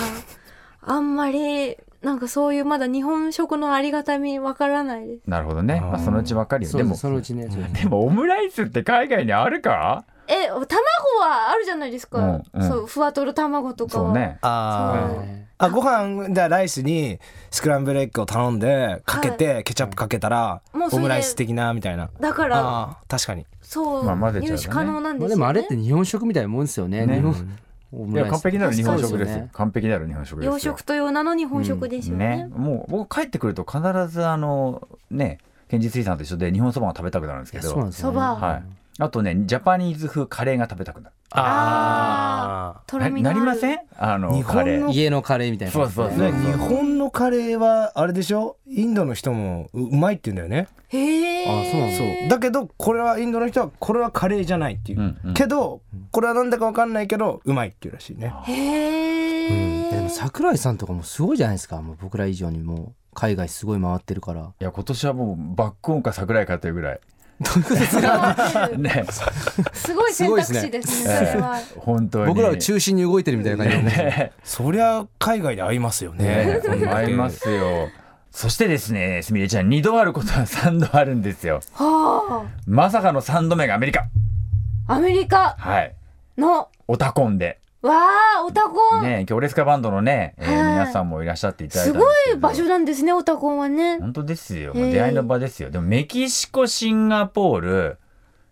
[0.82, 5.22] あんまりなんかそういうまだ日本食のありがたみわからないです。
[5.28, 5.82] なるほどね。
[5.82, 7.48] まあそのうちわかるよでもそのうちね
[7.82, 10.06] でもオムライスって海外にあるか？
[10.28, 10.62] え卵
[11.20, 12.68] はあるじゃないですか、うんうん。
[12.68, 14.06] そうふわとろ卵とかは。
[14.06, 14.38] そうね。
[14.42, 15.16] あ
[15.62, 17.20] あご飯じゃあライスに
[17.52, 22.10] スクランブルエッグを頼んでかけてケチャップかけたらオムライス的なみたいな。
[22.20, 23.46] だから確かに。
[23.62, 25.36] そう、ま入手可能なんですよ、ね。
[25.36, 27.16] まあでもあれって日本食みたいなもんですよねね。
[27.16, 27.36] 日本
[27.92, 28.32] オいやムライス。
[28.32, 29.50] 完璧なる日本食ですね。
[29.54, 30.52] 完璧なる日本食ですよ。
[30.54, 32.38] 洋食という名の日本食ですよね。
[32.38, 38.14] ね、もう僕帰ってくると必ずあのね堅実水産と一緒で日本そばが食べたくなるんですいやけどそうなんですよね。
[38.14, 38.64] そばはい。
[39.00, 43.40] あとねジャパニーズ風カレーが食べたくなるあとろみのある。
[43.40, 43.80] ななりません？
[43.98, 45.72] あの日本の家のカレーみたいな。
[45.72, 46.18] そうそうそう。
[46.18, 48.58] ね日本のカレーはあれでしょ？
[48.68, 50.68] インドの人もううまいって言うんだよね。
[50.90, 51.98] へえあそうなんだ。
[51.98, 52.30] そう。
[52.30, 55.34] だけどこれはインドの人はこれはカレーじゃないっていう、うんうん。
[55.34, 58.34] けどこれはなんだかわかんないけどうまいっていうらしいね。
[58.46, 62.94] へえ、でも桜井さんとかもすごいじゃないですかもう僕ら以上にもう。
[63.16, 64.54] 海外すごい回ってるから。
[64.62, 67.00] いや今年はもうバックオンか桜井かというぐらい
[68.78, 69.06] ね。
[69.74, 71.58] すごい選択肢ですねそれは。
[71.78, 72.26] 本当に。
[72.28, 74.32] 僕らを中心に動いてるみたいな感じでね。
[74.44, 76.62] そりゃ海外で合いますよね。
[76.62, 76.88] ね。
[76.88, 77.90] 合いますよ。
[78.32, 81.62] そしてですねすみれちゃん2度あることは3度あるんですよ。
[81.74, 84.02] はまさかの3度目がアメリカ。
[84.88, 85.96] あアメリカはい。
[86.38, 87.94] のオタコンでわ
[88.40, 90.74] あオタコン、ね今日レスカバンドのね、えーはい。
[90.74, 92.38] 皆さんもいらっしゃっていただいすごたんですけど。
[92.38, 94.00] い場所なんですねオタコンはね。
[94.00, 95.70] 本当ですよ、出会いの場ですよ。
[95.70, 97.98] でもメキシコシンガポール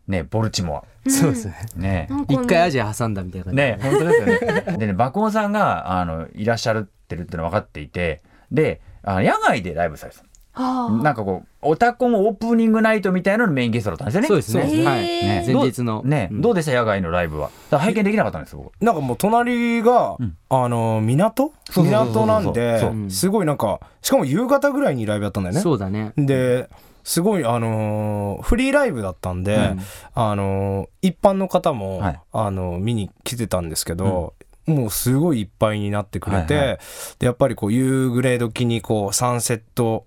[0.08, 2.08] ねボルチモそうですね。
[2.10, 2.26] アね。
[2.30, 3.58] 一回アジア挟んだみたいな感じ。
[3.58, 4.78] ね本当ですよね。
[4.78, 10.27] でね爆音さんがあのいらっしゃってるっての分かっていてであ野外でライブされてたは
[10.58, 14.28] なんかこうオタコンオープニングナイトみたいなのメインゲストだったんですよね。
[14.28, 14.86] そうですね。
[14.86, 15.04] はい。
[15.04, 15.44] ね。
[15.46, 16.02] 前日の。
[16.04, 16.42] ね、うん。
[16.42, 16.74] どうでした？
[16.74, 17.50] 野外のライブは。
[17.72, 18.44] 拝見できなかったん。
[18.44, 20.38] ですよ僕なんかもう隣が、ん。
[20.50, 21.54] あの港？
[21.76, 25.62] 港なんですごいなんかしかも夕方ぐらいにライブやったんだよね。
[25.62, 26.14] そうだね。
[26.18, 26.70] で
[27.04, 29.80] すごいあのーフリーライブだったんで、うん。
[30.14, 32.20] あのー一般の方も、はい。
[32.32, 34.34] あのー見に来てたんですけど、
[34.66, 36.78] もうすごいいっぱいになってくれて、はいは
[37.20, 40.06] でやっぱりこう夕暮れ時にこうサンセット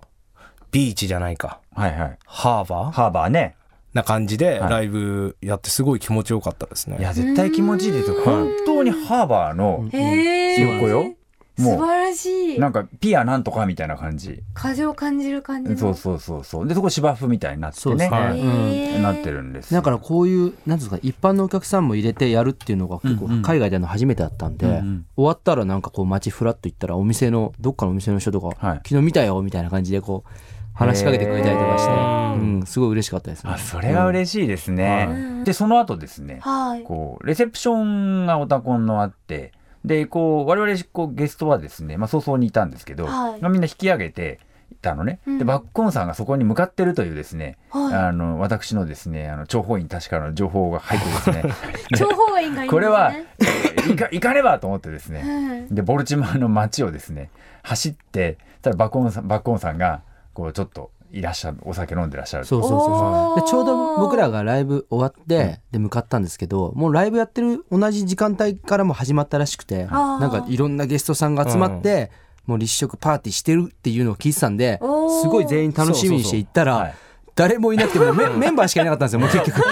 [0.71, 1.59] ビーチじゃないか。
[1.73, 2.17] はいはい。
[2.25, 2.91] ハーバー？
[2.91, 3.55] ハーバーね。
[3.93, 4.69] な感じではい。
[4.69, 6.97] ライブやってすごい気持ちよかったですね。
[6.99, 11.13] いや絶対気持ちいいですよ本当にハーバーの横よ。
[11.57, 12.59] も素晴らしい。
[12.59, 14.41] なんかピアなんとかみたいな感じ。
[14.53, 15.77] 風を感じる感じの。
[15.77, 16.67] そうそうそうそう。
[16.67, 17.81] でそこ芝生みたいになってね。
[17.81, 19.81] そうですね、はいなってるんですよ。
[19.81, 25.05] だからこういうなんですか一般のお客さんも入れてやるっていうのが結構海外での初めてだったんで、うんうん。
[25.17, 28.77] 終わったらなんかこう街フラッと行ったらお店のどっかのお店の人とか、はい。
[28.77, 30.29] 昨日見たよみたいな感じでこう
[30.73, 33.51] 話しかけてくれたりとかして、うん、すごい嬉しかったですね。
[33.53, 35.43] あそれは嬉しいですね、うん。
[35.43, 36.83] でその後ですねはい。
[36.83, 39.51] こうレセプションがオタコンのあって
[39.85, 43.41] でこう我々こうゲストはですね、まあ、早々にいたんですけど、はい。
[43.41, 44.39] まあ、みんな引き上げて
[44.71, 45.37] いたのね、うん。
[45.37, 47.93] でバッコンさんがそこに向かってるというですね、はい。
[47.93, 51.53] あの私のですねあの諜報員確かの情報が入ってですね。
[51.97, 52.67] 情報員がいるんですね。
[52.69, 55.75] これは、えー行か行かねばと思ってですね、うん。
[55.75, 57.31] でボルチマーの街をですね
[57.63, 60.03] 走ってたらバッコンさんバッコンさんが
[60.33, 62.45] こうちょっといらっしゃるお酒飲んでらっしゃる。
[62.45, 72.11] そうそうそうでちょうど僕らがライブ終わって、で向かったんですけどもうライブやってる同じ時間帯からも始まったらしくてなんかいろんなゲストさんが集まって、
[72.45, 74.79] もう立食パーティーしてるっていうのを聞いてたんで
[75.21, 76.95] すごい全員楽しみにして行ったらはい
[77.41, 79.63] 誰もいなくてもうメメンバーしかいなかったんですよもう結局。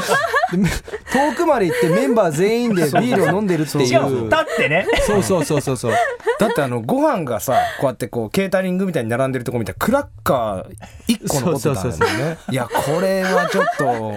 [1.13, 4.88] 遠くまで行ってメンバー全員でビールを飲んでるっていしかもう立ってね。
[5.05, 5.91] そうそうそうそうそう。
[6.39, 12.38] だってあのご飯がさこうやってこうケータリングみたいに並んでるとこ見たらクラッカー1個残ってたんですよね。
[12.49, 14.13] いやこれはちょっと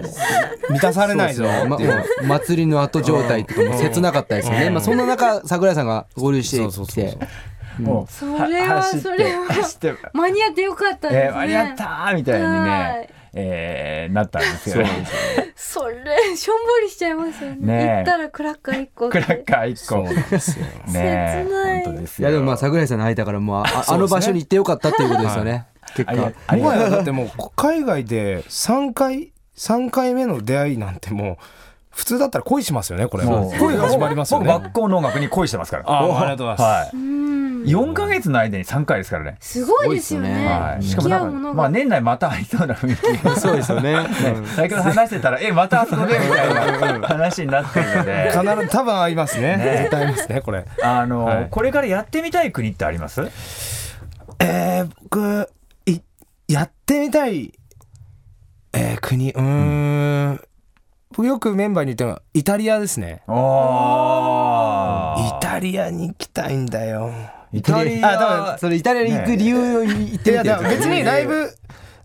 [0.71, 1.95] 満たされないぞまっていう。
[1.95, 7.19] もう祭りの後状態とかも切なかったですよね、まあ、そんな中桜井さんが合流してそうそうきそうそう。
[7.19, 7.29] て
[7.79, 9.95] もうそれは走ってそれは走って。
[10.12, 13.01] 間に合ってよかったですね、えー、間に合ったーみたいにはい。
[13.01, 15.07] ね、えー、なったんですよね。
[15.57, 17.57] それしょんぼりしちゃいますよね。
[17.61, 17.97] ねえ。
[17.97, 19.09] 行ったらクラッカー1個。
[19.09, 19.87] クラッカー一個。
[19.87, 20.66] そうなんですよ。
[20.66, 21.85] ね切ない。
[21.85, 22.29] 本当ですよ。
[22.29, 26.14] いやでもまあ桜井さんの会えたからもうあああの場所に行ってよかったっていうことですよね、結果。
[26.57, 31.38] もはやだってもう海外で3回3回目の出会いなんても
[31.93, 35.85] 普通だったら恋しますよねこれもう恋が始まりますよね僕学校の音楽に恋してますから。
[35.87, 37.13] ああありがとうございますはい。
[37.65, 39.37] 4ヶ月の間に3回ですからね。
[39.39, 40.47] すごいですよね。
[40.49, 40.83] はい。
[40.83, 43.41] しかもなんまあ年内またありそうな雰囲気。
[43.41, 44.05] そうですよね。
[44.57, 48.33] 先ほど話してたら、え、またあそこでみたいな話になってるので。
[48.33, 53.23] 必ず多分合いますねね絶対合いますねこれあの、はいこれからやってみたい国ってあります？
[54.41, 55.49] えー、僕
[55.87, 56.01] い
[56.49, 57.53] やってみたい
[58.73, 59.41] えー、国うー
[60.33, 60.41] ん
[61.14, 63.22] 僕よくメンバーに言ってるのはイタリアですね。
[63.27, 67.12] あイタリアに行きたいんだよ。
[67.53, 68.59] イタリあ多ア。
[68.59, 70.31] それイタリアに行く理由を言ってみて。
[70.33, 71.55] いやだから別にライブ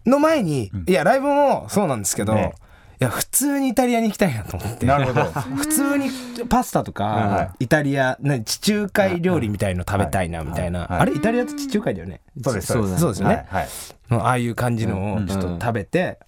[0.05, 2.53] の前に、いやライブもそうなんですけど、ね。
[2.99, 4.85] いや普通にイタリアに行きたいなと思って。
[4.85, 5.23] なるほど。
[5.23, 6.09] 普通に
[6.49, 12.73] パスタとか、はイタリアな地中海料理みたいの食べたいなみたいな、はいはいあれイタリアって地中海だよね、そうです。
[12.73, 13.67] そうだそうですよね、はい。
[14.09, 16.19] ああいう感じのをちょっと食べて、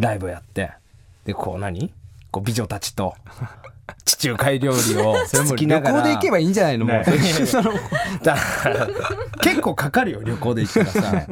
[0.00, 0.72] ライブやって
[1.24, 1.92] でこう何？
[2.30, 3.14] こう美女たちと
[4.04, 5.96] 地中海料理を それも好きながら。
[5.98, 6.84] 旅行で行けばいいんじゃないの？
[6.86, 7.04] もうね
[8.22, 8.88] だから
[9.40, 11.26] 結構かかるよ旅行で行ったらさ。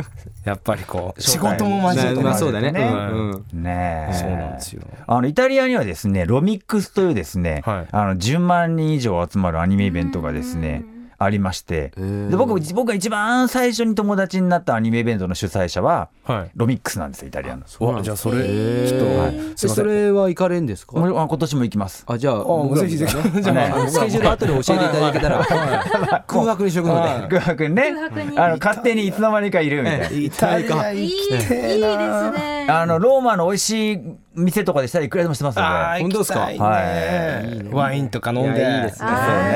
[0.44, 2.72] やっぱりこう仕事も交えてまあそうだね。
[2.72, 3.30] ねうん。
[3.30, 3.62] うん。
[3.62, 4.14] ねえ。
[4.14, 4.82] そうなんですよ。
[5.06, 7.86] あのイタリアにはですねロミックスというですね、はい。
[7.92, 10.84] あの10万人以上集まるアニメイベントがですね
[11.24, 11.92] ありまして。
[11.96, 12.30] ー。
[12.30, 16.50] で僕僕が一番最初に友達になったアニメイベントの主催者ははい。
[16.54, 17.62] ロミックスなんですよイタリアの。
[17.80, 20.94] おじゃあそれちょっと、えすいそれは行かれんですか？
[20.98, 22.04] あ今年も行きます。
[22.06, 23.16] あじゃあぜひぜひ。
[23.16, 25.44] もじゃあねスケジュール後で教えていただけたら
[26.26, 27.28] 空白にしとくので。
[27.28, 27.92] 空白にね。
[28.36, 30.06] あの勝手にいつの間にかいるみたいな。
[30.10, 32.66] イタリアいい、いい行きですね。
[32.68, 34.00] あのローマの美味しい
[34.34, 36.00] 店とかでしたらいくらでもしてますので。
[36.00, 36.46] 本当ですか？
[36.46, 37.64] 行きたい。
[37.64, 38.60] ねワインとか飲んで。
[38.60, 39.08] いやいいですね。
[39.08, 39.52] あー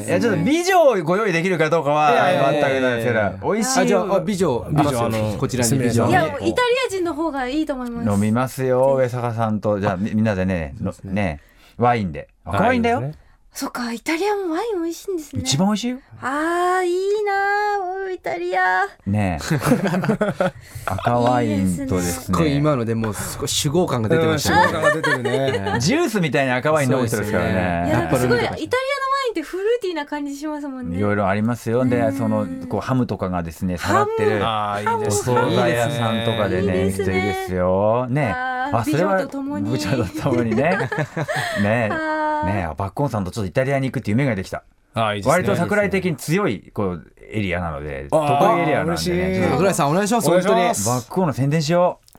[0.00, 0.04] ね。
[0.06, 2.12] いやちょっと美女をご用意できるかどうかは
[2.52, 3.80] 全くなんですけど美味しい。
[3.80, 5.78] あじゃああ美女美女あのこちらに。
[5.78, 6.52] 美女いや、イタリ
[6.86, 8.10] ア人の方がいいと思います。
[8.10, 9.80] 飲みますよ上坂さんと。
[9.80, 11.40] じゃあみみんなでねのね
[11.76, 12.28] ワインで。
[12.44, 13.12] 赤ワインだよ、
[13.52, 15.42] そっか、イタリアもワイン美味しいんですね。
[15.42, 15.98] 一番美味しいよ。
[16.20, 16.92] ああ、いい
[17.24, 17.78] な
[18.22, 18.86] タリア。
[19.06, 19.54] ねえ。
[20.86, 24.72] 赤ワインとですすっごいね今のでもう少し酒豪感が出てましたね。
[24.72, 25.76] 感が出てるね。
[25.80, 27.54] ジュースみたいな赤ワイン飲む人ですからいや、
[27.86, 30.98] ねなんかすごい、イタリアのワインってフルーティーな感じしますもんね。
[30.98, 31.84] いろいろありますよ。
[31.84, 34.44] でそのこうハムとかがですねさらってる。
[34.44, 37.16] ああいいおです惣菜屋さんとかでねいいですね。
[37.16, 38.06] いいですよ。
[38.08, 38.34] ね。
[38.36, 39.72] あそれは美女と共に。
[39.72, 40.78] 美女と共にね。
[41.62, 41.88] ね。
[41.88, 44.62] ねバッコンさんとちょっとイタリアに行くっていう夢ができた
[44.94, 45.28] ああいいね。
[45.30, 48.20] 割と桜井的に強いこうエリアなので得
[48.58, 49.48] 意エリアなんでね。
[49.52, 50.54] 桜井さんお願いします本当に。
[50.56, 52.09] バックオンの宣伝しよう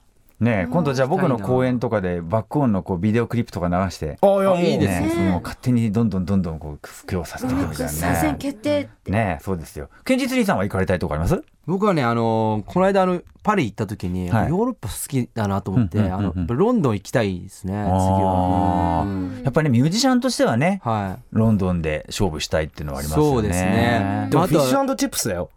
[0.42, 5.10] ね今度じゃあ僕の公演とかでバックオンのこうビデオクリップとか流してああいやいいですね。
[5.14, 8.90] その勝手にどんどんどんどんこう布教させていくみたい参戦なね決定。
[9.08, 9.90] ねそうですよ。
[10.04, 11.42] 堅実にさんは行かれたいとこあります？
[11.68, 14.48] 僕はねあのこの間あのパリ行った時にヨはい。
[14.48, 23.32] ーロッパ好きだなと思ってうんうんうんうんあのロンドン行きたいですね次あはーやっぱりねミュージシャンとしてはねはロンドンで勝負したいっていうのはありますよね。
[23.32, 24.28] そうですね。
[24.32, 25.50] でもまあフィッシュチップスだよ。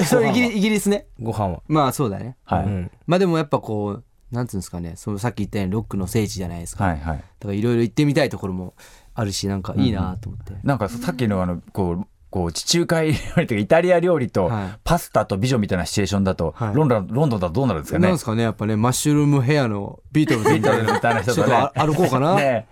[0.00, 1.06] い そうイギリイギリスね。
[1.20, 1.62] ご飯は。
[1.68, 2.36] まあそうだね。
[2.44, 2.90] はい、うん。
[3.06, 6.84] まあでもやっぱこうなんつうんですかねそのさっき言ったようにロックの聖地じゃないですか。
[6.84, 7.16] はいはい。
[7.16, 8.74] だからいろいろ行ってみたいところも
[9.14, 10.54] あるしなんかいいなと思って。
[10.64, 14.78] なんかさっきのあのこうこう地中海料理というかイタリア料理とはい。
[14.82, 16.74] パスタと美女みたいなシチュエーションだと、はい。
[16.74, 18.02] ロンドンロンドンだとどうなるんですかね？
[18.02, 20.84] なんですかねやっぱねマッシュルームヘアのビートルズみたいな。
[20.84, 21.24] 人とね。
[21.24, 22.66] ちょっとあ歩こうかな、ね。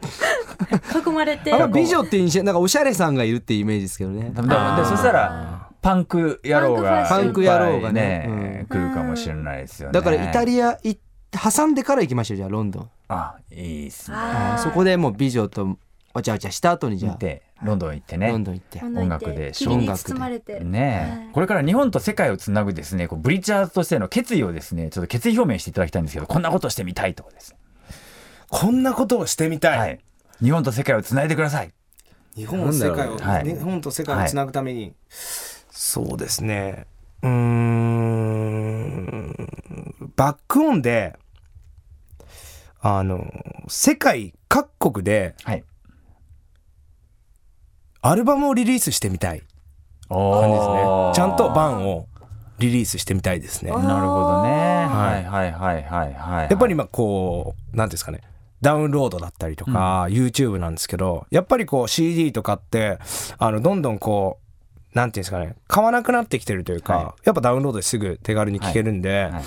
[1.06, 1.52] 囲まれて。
[1.52, 4.30] あんま美女って印象なんかおしゃれさんがいるってイメージですけどね。
[4.30, 9.92] ででそしたらパンク野郎がパンク野郎がねいっぱい来るかもしれないですよね。
[9.92, 10.98] だからイタアリア行
[11.38, 15.78] 挟んでから行きましょうじゃあロンドンあいいっすねあそこでもう美女と
[16.12, 20.60] わちゃわちゃした後にじゃあでロンドン行ってねロンドン行って音楽で霧に包まれて。
[20.60, 27.56] ね、はいこれから日本と世界をつなぐですねこうブリッジャーズとしての決意をですねちょっと決意表明していただきたいんですけどこんなことしてみたいとかです
[28.48, 30.00] こんなことをしてみたい、はい
[30.42, 31.72] 日本と世界をつないでください
[32.34, 34.92] 日本世界を、はい日本と世界をつなぐために、
[35.70, 36.86] そうですね
[37.22, 39.34] うん
[40.16, 41.16] バックオンで
[42.86, 43.32] あの
[43.66, 45.64] 世界各国ではい。
[48.02, 49.42] アルバムをリリースしてみたい。
[50.10, 51.12] 感じですね。
[51.14, 52.06] ちゃんとバンを
[52.58, 53.70] リリースしてみたいですね。
[53.70, 54.50] なるほどね。
[54.50, 55.24] はい。
[55.24, 58.20] はいはいはいはいやっぱり今こう何ですかね。
[58.60, 62.98] ダウンロードだったりとか、YouTube なんですけどやっぱりこう CD とかって
[63.38, 64.40] あのどんどんこ
[64.92, 65.56] うなんていうんですかね。
[65.68, 69.42] 買わなくなってきてるというか、はやっぱダウンロードですぐ手軽に聴けるんで、はい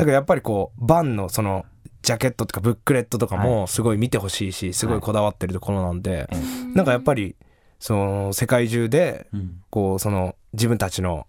[0.00, 1.66] だからやっぱりこうバンのその
[2.02, 6.28] ジャケットとかブックレットとかもすごい見てほしいしすごいこだわってるところなんで、
[6.74, 7.36] なんかやっぱり
[7.78, 9.62] その世界中でうん。
[9.70, 11.26] こうその自分たちの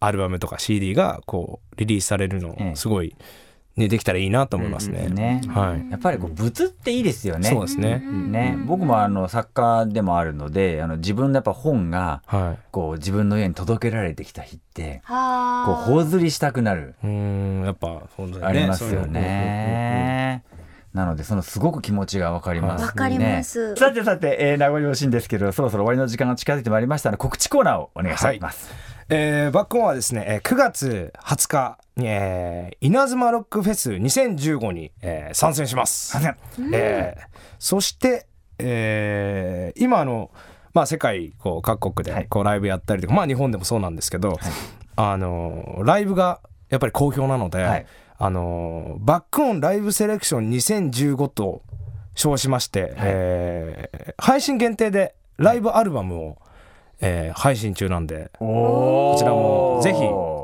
[0.00, 2.76] アルバムとか CD がこうリリースされるのええ。
[2.76, 3.16] すごい
[3.78, 5.08] にできたらいいなと思いますね。
[5.08, 5.90] ねはい。
[5.90, 7.48] やっぱりこう物っていいですよね。
[7.48, 7.98] そうですね。
[7.98, 12.58] ね、僕もあの作家でもあるのであの自分のやっぱ本がはい。
[12.70, 20.44] こう自分の家に届けられてきた日ってはこう頬ずりしたくなるうーん、やっぱ、本当にねありますよね。
[20.94, 22.86] なのでそのすごく気持ちがわかりますね。
[22.86, 28.72] わかりますさてさて、えー、名残惜しいんですけどそろそろ終わりの時間が近づいてまいりましたので告知コーナーをお願いします。
[29.10, 36.08] えーバックオンはですね、えー9月20日に、えー稲妻ロックフェス2015に、えー参戦します。
[36.10, 36.36] 参戦
[36.74, 37.22] えー
[37.58, 38.26] そして、
[38.58, 40.30] えー今あの、
[40.74, 42.22] まあ、世界こう各国はい。
[42.24, 44.38] でこうライブやったりとか、まあ、日本でもそうなんですけど、
[44.96, 47.86] あのライブがやっぱり好評なので、はい。
[48.20, 51.62] あのバックオンライブセレクション2015と
[52.14, 56.38] 称しまして、えー配信限定でライブアルバムを、
[57.00, 60.00] えー配信中なんでここちらもぜひ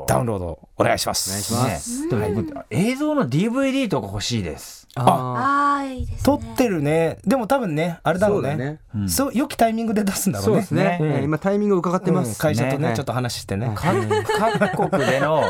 [0.07, 1.29] ダウンロードお願いします。
[1.29, 2.03] お願いします。
[2.05, 4.87] ね、でも僕映像の DVD とか欲しいです。
[4.97, 6.19] ああーいいですね。
[6.23, 7.17] 撮ってるね。
[7.25, 8.49] でも多分ねあれだろうね。
[8.51, 8.79] そうだね。
[8.95, 9.09] うん。
[9.09, 10.61] そう良きタイミングで出すんだろうね。
[10.63, 10.97] そうですね。
[11.01, 11.11] うん。
[11.11, 12.25] えー今タイミングを伺ってまうん。
[12.25, 12.95] す会社とねね。
[12.95, 13.93] ちょっと話してね、か
[14.59, 15.43] 各国での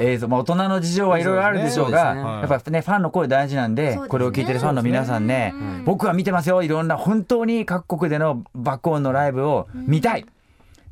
[0.00, 5.84] 映像、まあ、大人の事情はいろいろあるでしょうがやっぱねファンの声大事なんでこれを聞いてるファンの皆さんねうん。
[5.84, 10.26] 僕は見てますよいろんな本当に各国でのバックオンのライブを見たい。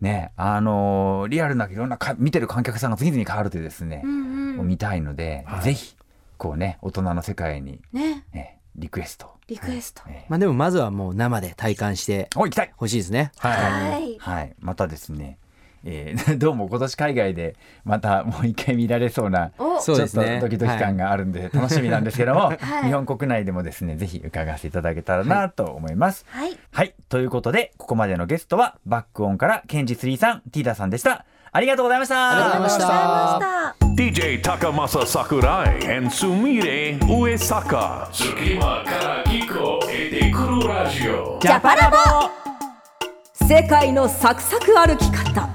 [0.00, 4.66] ねあのーリアルないろんなか見てる観客さんが次々変わるというですね、うんうん。
[4.66, 5.96] 見たいので、ぜひ
[6.38, 8.24] こうね大人の世界に、ね。
[8.32, 9.30] ね、リクエスト。
[9.46, 10.02] リクエスト。
[10.08, 12.72] えまあでもまずはもう生で体感してお行きたい。
[12.76, 13.32] ほしいですね。
[13.38, 14.16] はい。
[14.18, 15.38] はい、またですね、
[15.84, 22.84] えー どうも今年海外でまたもう一回見られそうなちょっとドキドキ感があるんで楽しみなんですけども、 はい。
[22.84, 26.26] 日本国内でもですねぜひ伺わせていただけたらなと思います。
[26.30, 26.56] はい。
[26.72, 31.24] はい、ということでここまでのゲストはバックオンからケンジスリーさんティーダさんでした。
[31.52, 32.30] ありがとうございました。
[32.30, 32.86] ありがとうございました。
[32.86, 33.90] ありがとうございました。
[34.00, 38.06] DJ Takamasa Sakurai and Sumire Uesaka.
[38.12, 41.96] 隙間から聞こえてくるラジオジャパラボ
[43.46, 45.48] 世界のサクサク歩き方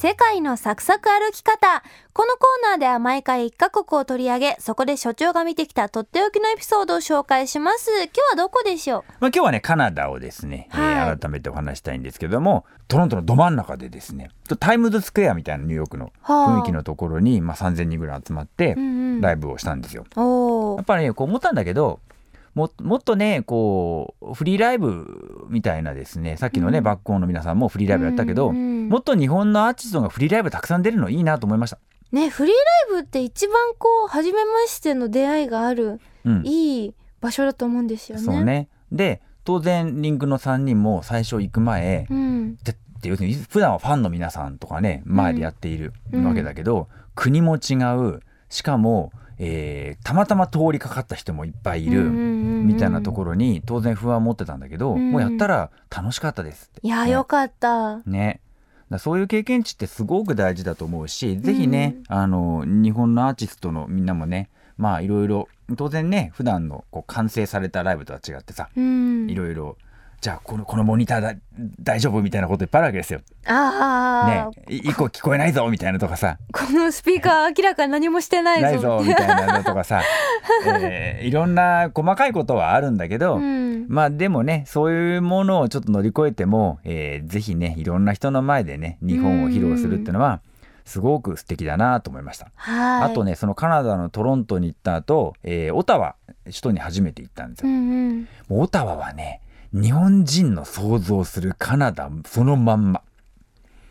[0.00, 1.82] 世界のサクサク歩き方。
[2.12, 7.90] このコーナーでは毎回1カ国を取り上げそこで所長が見てきたとっておきのエピソードを紹介します。
[7.90, 9.02] 今日はどこでしょう？
[9.18, 14.30] まあ、今日はねカナダをですね、えーはい改めてお話したいんですけどもトロントのど真ん中でですね
[14.60, 18.84] タイムズスクエアみたいなニューヨークの雰囲気のところに、まあ、3,000人ぐらい集まってうんう
[19.16, 19.20] ん。
[19.20, 20.04] ライブをしたんですよ。
[20.14, 20.76] おー。
[20.76, 21.98] やっぱりねこう思ったんだけど
[22.58, 31.78] ももっとねこうフリーライブみたいなですねさっきのね、バックオンの皆さんもフリーライブやったけど、うんうんもっと日本のアーティストがフリーライブたくさん出るのいいなと思いました。
[32.10, 32.54] ねフリー
[32.90, 36.42] ライブって一番こう初めましての出会いがあるうん。
[36.46, 38.24] いい場所だと思うんですよね。
[38.24, 38.68] そうね。
[38.90, 42.56] で当然リンクの3人も最初行く前、うん。
[42.56, 46.24] でで要するに普段はファンの皆さんとかね前でやっているうん。
[46.24, 55.12] わけだけど、国も違うしかも、えーたまたま通りかかった人もいっぱいいる、みたいなところに当然不安を持ってたんだけど、うん。
[55.12, 57.12] もうやったら楽しかったですいやね。
[57.12, 57.98] よかった。
[58.06, 58.40] ね。
[58.98, 69.28] そういう経験値ってすごく大事だと思うし、ぜひねあの日本のアーティストのみんなもねまあいろいろ当然ね普段のこう完成されたライブとは違ってさうん。
[69.28, 69.76] いろいろ
[70.20, 71.34] じゃあこのこのモニターだ
[71.80, 73.20] 大丈夫みたいなこといっぱいあるわけですよ。
[73.46, 74.64] ああ、ね。
[74.68, 76.38] い一個聞こえないぞみたいなとかさ。
[76.52, 78.66] このスピーカー明らかに何もしてないぞ。
[78.66, 80.02] ないぞみたいなのとかさ、
[80.82, 83.86] えーいろんな細かいことはあるんだけど、うん。
[83.88, 90.40] まあでもねそういうものをちょっと乗り越えても、えーぜひねいろんな人の前でね日本を披露するっていうのは
[90.84, 92.50] すごく素敵だなと思いました。
[92.56, 93.10] はい。
[93.10, 96.16] あとねそのカナダのトロントに行った後、えーオタワ
[96.46, 97.68] 首都に初めて行ったんですよ。
[97.68, 98.28] うんうん。
[98.48, 99.42] もうオタワはね
[99.72, 103.02] 日本人の想像するカナダそのまんま。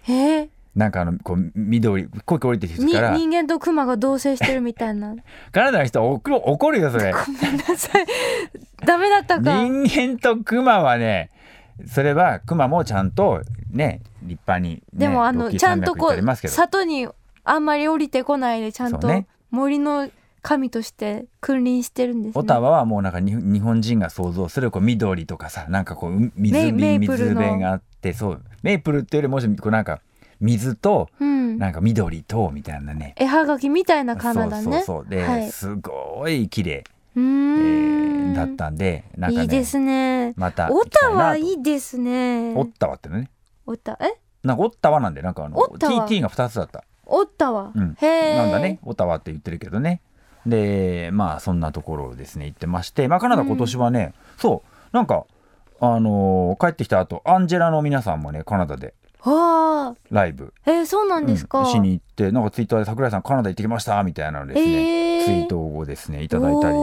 [0.08, 0.12] え。
[0.12, 3.18] ーなんかあのこう緑こう降りてる人にから。
[3.18, 5.16] 人間とクマが同棲してるみたいな。
[5.52, 7.12] カナダの人は怒る怒るよそれ。
[7.12, 8.06] ごめんなさい。
[8.86, 9.64] ダメだったか。
[9.64, 11.32] 人間とクマはね
[11.88, 17.08] それはクマもちゃんとね立派に、ね、でもあのちゃんとこう里に
[17.44, 19.10] あんまり降りてこないでちゃんと
[19.50, 20.10] 森の
[20.48, 22.40] 神として君臨してるんですね。
[22.40, 28.42] オタワはもうなんかに日本人が想像するこう緑とかさなんかこうう水辺水辺があってそう。
[28.64, 30.00] メイプルっていうよりもしこうなんか
[30.40, 31.58] 水とうん。
[31.58, 34.64] なんか緑とみたいなね、絵はがきみたいなカナダね。
[34.64, 35.06] そうそうそう。
[35.10, 40.34] で、はい、うすごい綺麗、ーえんーだったんでなんかねいいですね。
[40.38, 42.54] またオタワいいですね。
[42.56, 43.32] オッタワってのね
[43.66, 44.18] オタえ？
[44.44, 46.84] なんかオッタワなんでなんかあの TT が2つだった。
[47.06, 47.98] オタワ、うん。
[48.00, 48.80] へえなんだね。
[48.84, 50.02] オタワって言ってるけどね
[50.48, 55.26] でまあそんなところをですね行ってまして、まあ、カナダ今年はね、そうなんか
[55.80, 60.54] あのー帰ってきた後アンジェラの皆さんもねカナダではあライブ。
[60.66, 65.26] えー、そうなんですか、うんしに行ってなんかツイッターで桜井さんカナダ行ってきましたみたいなのですね、えー。
[65.26, 66.78] ツイートをですねいただいたり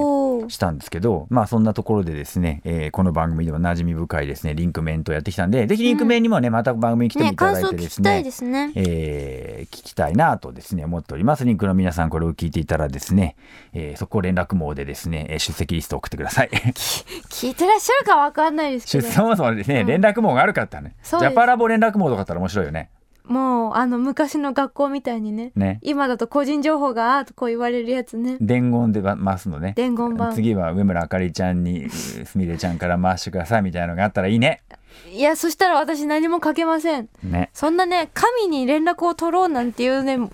[0.51, 8.73] したんですけどまあそんなところでですね、えーこの番組では馴染み深いですねリンクメントをやってきたんでぜひリンクメンにもね、また番組に来てねいただいてですねね。
[8.77, 11.45] えー聞きたいなとですね思っております。
[11.45, 13.37] リンクの皆さんこれを聞いていたらですね、
[13.73, 16.51] えーそこ連絡網でですねえー出席リストを送ってください。
[17.31, 19.09] 聞いてらっしゃるかわかんないですけど。
[19.09, 22.91] 出 そもそもですね、連絡網があるかったらねジャパラボ連絡網とかあったら面白いよね
[23.25, 25.79] もうあの昔の学校みたいにねね。
[25.83, 28.37] 今だと個人情報があーとこう言われるやつね。
[28.41, 29.73] 伝言で回すのね。
[29.77, 30.35] 伝言版。
[30.35, 34.63] 次は上村あかりちゃんにすみれちゃんから回してくださいみたいなのがあったらいいね
[35.11, 37.09] いやそしたら私何も書けません。
[37.23, 37.51] ね。
[37.53, 40.31] そんなね神に連絡を取ろうなんていうね行動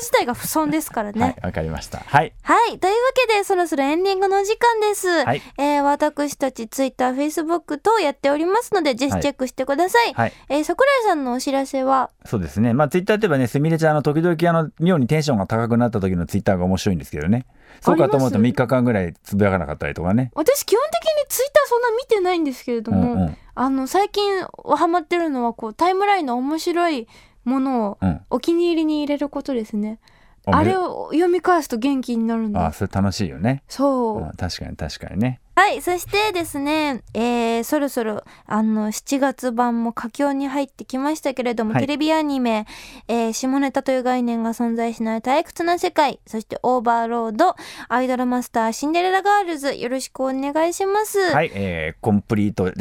[0.00, 1.20] 自体が不損ですからね。
[1.20, 1.98] はいわかりました。
[1.98, 2.32] はい。
[2.42, 2.78] はい。
[2.78, 5.08] というわけで、そろそろエンディングの時間です。
[5.24, 5.42] はい。
[5.58, 10.12] えー私たちツイッター、フェイスブック等やっておりますので、ぜひチェックしてください。
[10.14, 10.32] はい。
[10.48, 12.74] えー桜井さんのお知らせは、そうですね。
[12.74, 17.46] まあツイッターといえばねすみれちゃんあの時々あの妙にテンションが高くなった時のツイッターが面白いんですけどね
[17.80, 24.44] そうかと思うとあり3日間ぐらいつぶやかなかったりとかね私基本的にツイッターそんな見てないんですけれども、うんうんあの、最近
[24.76, 27.08] ハマってるのは、こう、タイムラインの面白い
[27.42, 29.98] ものをうんお気に入りに入れることですね。
[30.46, 32.66] ああれを読み返すと元気になるんだ。
[32.66, 34.18] あそれ楽しいよねそう。
[34.18, 41.80] うん確かに確かにねはい、そしてですね、えー、そろそろ、あの、7月版も佳境に入ってきましたけれども、はい。
[41.80, 42.64] テレビアニメ、
[43.08, 47.56] えー下ネタという概念が存在しない退屈な世界、そしてオーバーロード、
[47.88, 51.18] アイドルマスター、シンデレラガールズ、よろしくお願いします。
[51.18, 52.72] はい、えーコンプ リート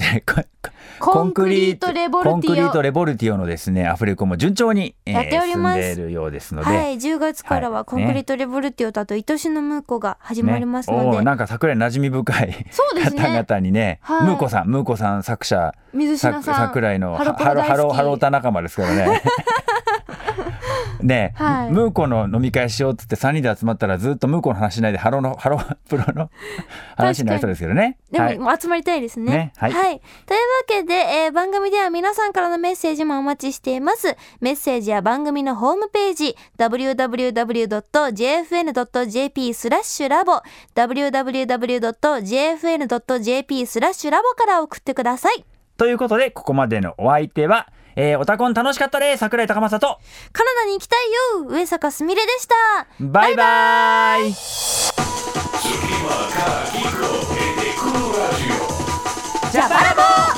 [1.00, 5.82] コンクリートレボルティオコンクリートレボルティオのですねアフレコも順調に、えーやっております。
[5.82, 7.86] 進んでいるようですので、はい、10月からははい。
[7.86, 14.24] コンクリートレボルティオとあと、愛しのムーコが始まりますので、おーなんか桜井馴染み深い方々にねはい。
[14.24, 19.22] ムーコさんムーコさん作者水さん、桜井のハロハロハロハロータ仲間ですからね。
[21.02, 26.30] ね、はいムーコの飲み会しようっつって3人で集まったらずっとムーコの話しないでハロのハロ プロの
[26.95, 27.98] 話になりそうですけどね。
[28.12, 29.32] でも、はいもう集まりたいですね。
[29.32, 30.00] ねはいというわ
[30.68, 34.16] けで、えー番組では皆さんからのメッセージもお待ちしています。
[34.41, 37.68] メッセージは番組のホームページ、www.jfn.jp
[39.54, 40.41] スラッシュラボ、
[40.76, 41.28] www.jfn.jp
[43.68, 45.45] スラッシュラボから送ってください。
[45.78, 47.68] ということでここまでのお相手は、
[48.00, 49.22] えー、オタコン楽しかったです。
[49.22, 50.00] 桜井高政と。
[50.32, 51.00] カナダに行きたい
[51.41, 51.48] よ。
[51.50, 52.56] 上坂すみれでした。
[53.00, 54.30] バイバイ。
[54.30, 54.34] e
[59.60, 60.37] ゃあバラバラ